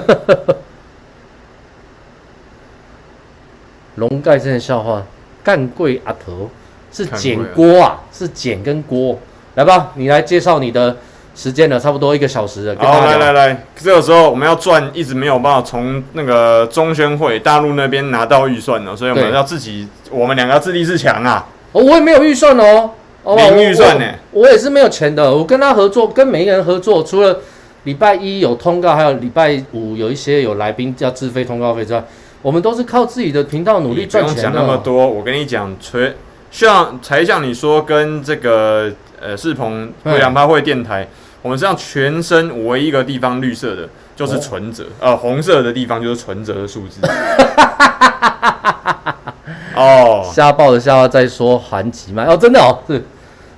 [3.95, 5.01] 龙盖真的笑话，
[5.41, 6.49] 干贵阿头
[6.91, 9.17] 是捡锅啊，是捡跟锅，
[9.55, 10.97] 来吧，你来介绍你的
[11.33, 12.75] 时间了，差不多一个小时了。
[12.79, 21.47] 好，来来来，这个时候我们要赚，一直没有办法从那个中宣会大陆那边拿到预算了，所以我们要自己，我们两个要自立自强啊。
[21.71, 22.91] 哦，我也没有预算哦。
[23.23, 24.05] 零预算呢？
[24.31, 25.33] 我也是没有钱的。
[25.33, 27.39] 我跟他合作，跟每一个人合作，除了
[27.83, 32.03] 礼拜一有通告，还有礼拜五有一些有来宾要自费通告费之外，
[32.41, 34.41] 我们都是靠自己的频道努力赚钱的。
[34.41, 35.99] 不用讲那么多，我跟你讲，除
[36.49, 38.91] 像才像你说跟这个
[39.21, 41.07] 呃世鹏会两趴会电台，
[41.41, 46.99] 我们实际上全身唯一一个地方绿色的，就是存折，哦、呃，红色的地方就是存折的数字。
[49.75, 53.03] 哦，瞎报的瞎话再说韩吉麦哦，真的哦，是。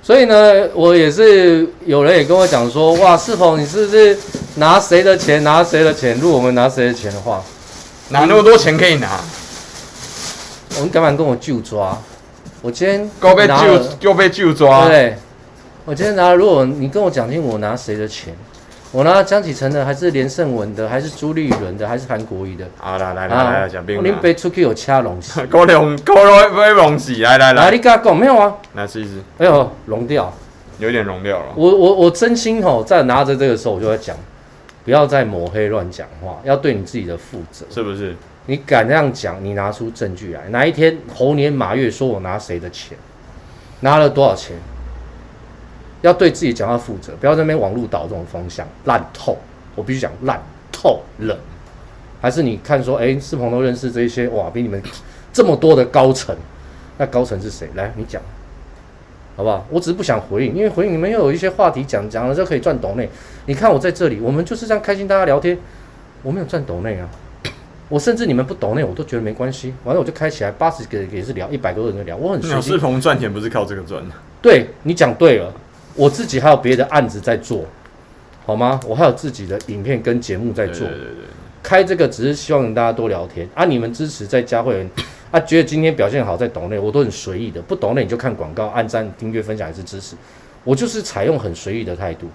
[0.02, 4.16] 所以呢，我也是有人也跟我讲说，哇，世鹏你是不是
[4.56, 5.42] 拿谁的钱？
[5.42, 6.18] 拿谁的钱？
[6.20, 7.42] 如果我们拿谁的钱的话，
[8.10, 9.18] 哪那么多钱可以拿？
[10.76, 11.98] 我们干嘛跟我就抓？
[12.60, 14.88] 我今天又被就又被就抓。
[14.88, 15.16] 对，
[15.86, 18.34] 我今天拿，如果你跟我讲清我拿谁的钱，
[18.94, 22.64] 我拿江启臣的，还是连胜文的，还是朱立伦的，还是韩国瑜的？
[22.76, 23.98] 好来来来来，讲兵。
[23.98, 28.54] 我背出去有掐龙死， 高龙高龙被龙死，来来来，哪里跟他讲没有啊？
[28.74, 29.20] 来试一试。
[29.38, 30.32] 哎呦，融掉，
[30.78, 31.46] 有点融掉了。
[31.56, 34.16] 我我我真心吼，在拿着这个时候，我就在讲，
[34.84, 38.14] 不要再抹黑乱讲话，要对你自己的负责，是不是？
[38.46, 39.44] 你敢这样讲？
[39.44, 40.42] 你拿出证据来。
[40.50, 42.96] 哪一天猴年马月说我拿谁的钱，
[43.80, 44.56] 拿了多少钱？
[46.04, 49.38] 要对自己讲话负责，不要在那边网络导这种风向，烂透。
[49.74, 50.38] 我必须讲烂
[50.70, 51.34] 透了。
[52.20, 54.82] 还是你看说，哎、欸，世鹏都认识这些哇，比你们
[55.32, 56.36] 这么多的高层，
[56.98, 57.70] 那高层是谁？
[57.74, 58.20] 来，你讲，
[59.34, 59.66] 好不好？
[59.70, 63.08] 我只是不想回应，因为回应你们又有一些话题讲，讲了就可以赚斗内。
[63.46, 65.58] 你看我在这里，我们就是这样开心，大家聊天，
[66.22, 67.08] 我没有赚斗内啊。
[67.88, 69.72] 我甚至你们不懂那，我都觉得没关系。
[69.84, 72.14] 完了我就开起来，八十个也是聊，一百多个人就聊。
[72.16, 72.72] 我很随心。
[72.72, 74.14] 世鹏赚钱不是靠这个赚的。
[74.42, 75.52] 对，你讲对了，
[75.94, 77.64] 我自己还有别的案子在做，
[78.46, 78.80] 好吗？
[78.86, 80.86] 我还有自己的影片跟节目在做。
[80.86, 81.24] 对对对对。
[81.62, 84.90] 开这个只是希望大家多聊天啊，你们支持在加会员
[85.30, 87.60] 啊，觉得今天表现好在懂内，我都很随意的。
[87.62, 90.14] 不懂内你就看广告，按赞、订阅、分享还是支持，
[90.62, 92.28] 我就是采用很随意的态度。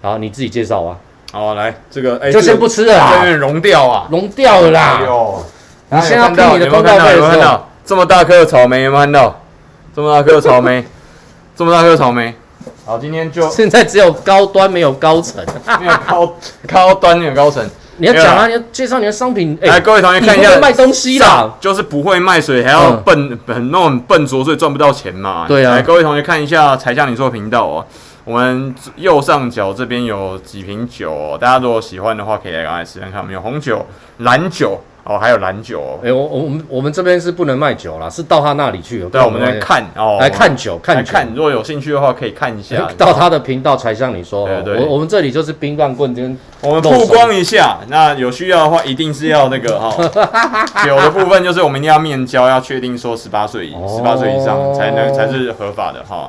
[0.00, 0.96] 好，你自己介绍啊。
[1.32, 5.00] 好，来这个，哎，就先不吃了融掉啊，融掉了啦。
[5.00, 5.44] 哎呦，
[5.90, 8.84] 你现在要看你的公告费的时候，有没有看到这么大颗的草莓？
[8.84, 9.40] 有没有看到
[9.94, 10.84] 这么大颗的草莓？
[11.56, 12.32] 这么大颗草莓。
[12.88, 15.44] 好，今天就现在只有高端没有高层，
[15.78, 16.34] 没有高
[16.66, 17.62] 高端没有高层。
[17.98, 19.58] 你要讲啊，你要介绍你的商品。
[19.60, 25.44] 来，各位同学看一下，卖东西啦，就是不会卖水，还要笨很那种笨拙，所以赚不到钱嘛。
[25.46, 25.74] 对啊。
[25.74, 27.84] 来，各位同学看一下柴 Sean 你说频道哦。
[28.24, 33.20] 我们右上角这边有几瓶酒哦，大家如果喜欢的话，可以来刚来试看看。
[33.20, 33.84] 我们有红酒、
[34.20, 35.98] 蓝酒哦，还有蓝酒哦。
[36.04, 39.02] 哎，我我们我们这边是不能卖酒啦，是到他那里去。
[39.04, 41.10] 对，我们来看哦，来看酒，看酒。
[41.10, 42.86] 看，如果有兴趣的话，可以看一下。
[42.98, 44.46] 到他的频道才像你说。
[44.46, 44.76] 对对。
[44.84, 46.38] 我我们这里就是冰棒棍跟。
[46.60, 49.90] 我们曝光一下，那有需要的话，一定是要那个哈。
[50.84, 56.28] 酒的部分就是我们一定要面交，要确定说十八岁以十八岁以上才能才是合法的哈。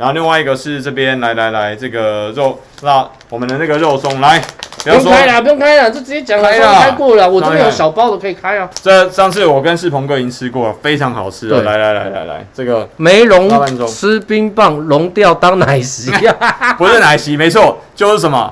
[0.00, 4.42] 然后另外一个是这边来来来，这个肉，那我们的那个肉松来，
[4.82, 8.66] 不用开了，不用开了，就直接讲了，开过了，我这边有小包的可以开啊。
[8.82, 11.62] 这上次我跟世鹏哥已经吃过了，非常好吃的。
[11.64, 13.46] 来来来来来，这个没融
[13.86, 16.10] 吃冰棒融掉当奶昔，
[16.78, 18.50] 不是奶昔，没错，就是什么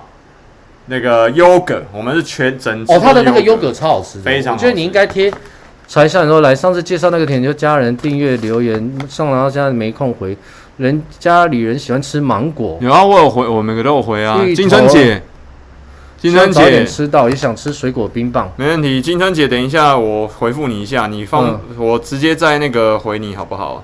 [0.84, 4.52] 那个优格，我们是全整哦，他的那个优格超好吃，非常。
[4.52, 5.32] 我觉得你应该贴。
[5.86, 10.36] 才像你说来，上次介绍那个甜就家人订阅留言上，然后现在没空回。
[10.78, 14.40] 人家里人喜欢吃芒果，有啊，我有回，我每个都有回啊。
[14.54, 15.20] 金春姐，
[16.16, 19.02] 金春姐早点吃到，也想吃水果冰棒，没问题。
[19.02, 23.82] 金春姐，等一下我回复你一下，你放、嗯、我直接在那个回你好不好？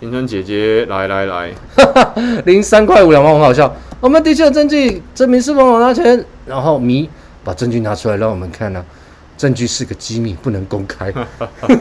[0.00, 1.50] 金春姐姐，来来来，
[2.44, 3.74] 零三块五两万，很好笑。
[3.98, 7.08] 我们的确有证据证明是我拿钱，然后迷
[7.42, 8.97] 把证据拿出来让我们看呢、啊。
[9.38, 11.12] 证据是个机密，不能公开。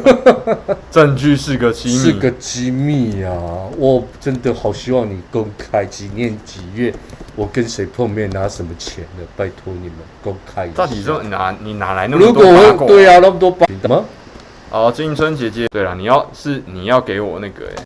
[0.92, 3.34] 证据是个机密，是个机密啊！
[3.78, 6.94] 我真的好希望你公开几年几月，
[7.36, 10.68] 我跟谁碰面，拿什么钱的，拜托你们公开。
[10.68, 12.88] 到底说哪你哪来那么多如果我？
[12.88, 13.76] 对啊，那么多八卦。
[13.82, 14.06] 什么？
[14.70, 17.72] 哦，金春姐姐，对了，你要是你要给我那个、欸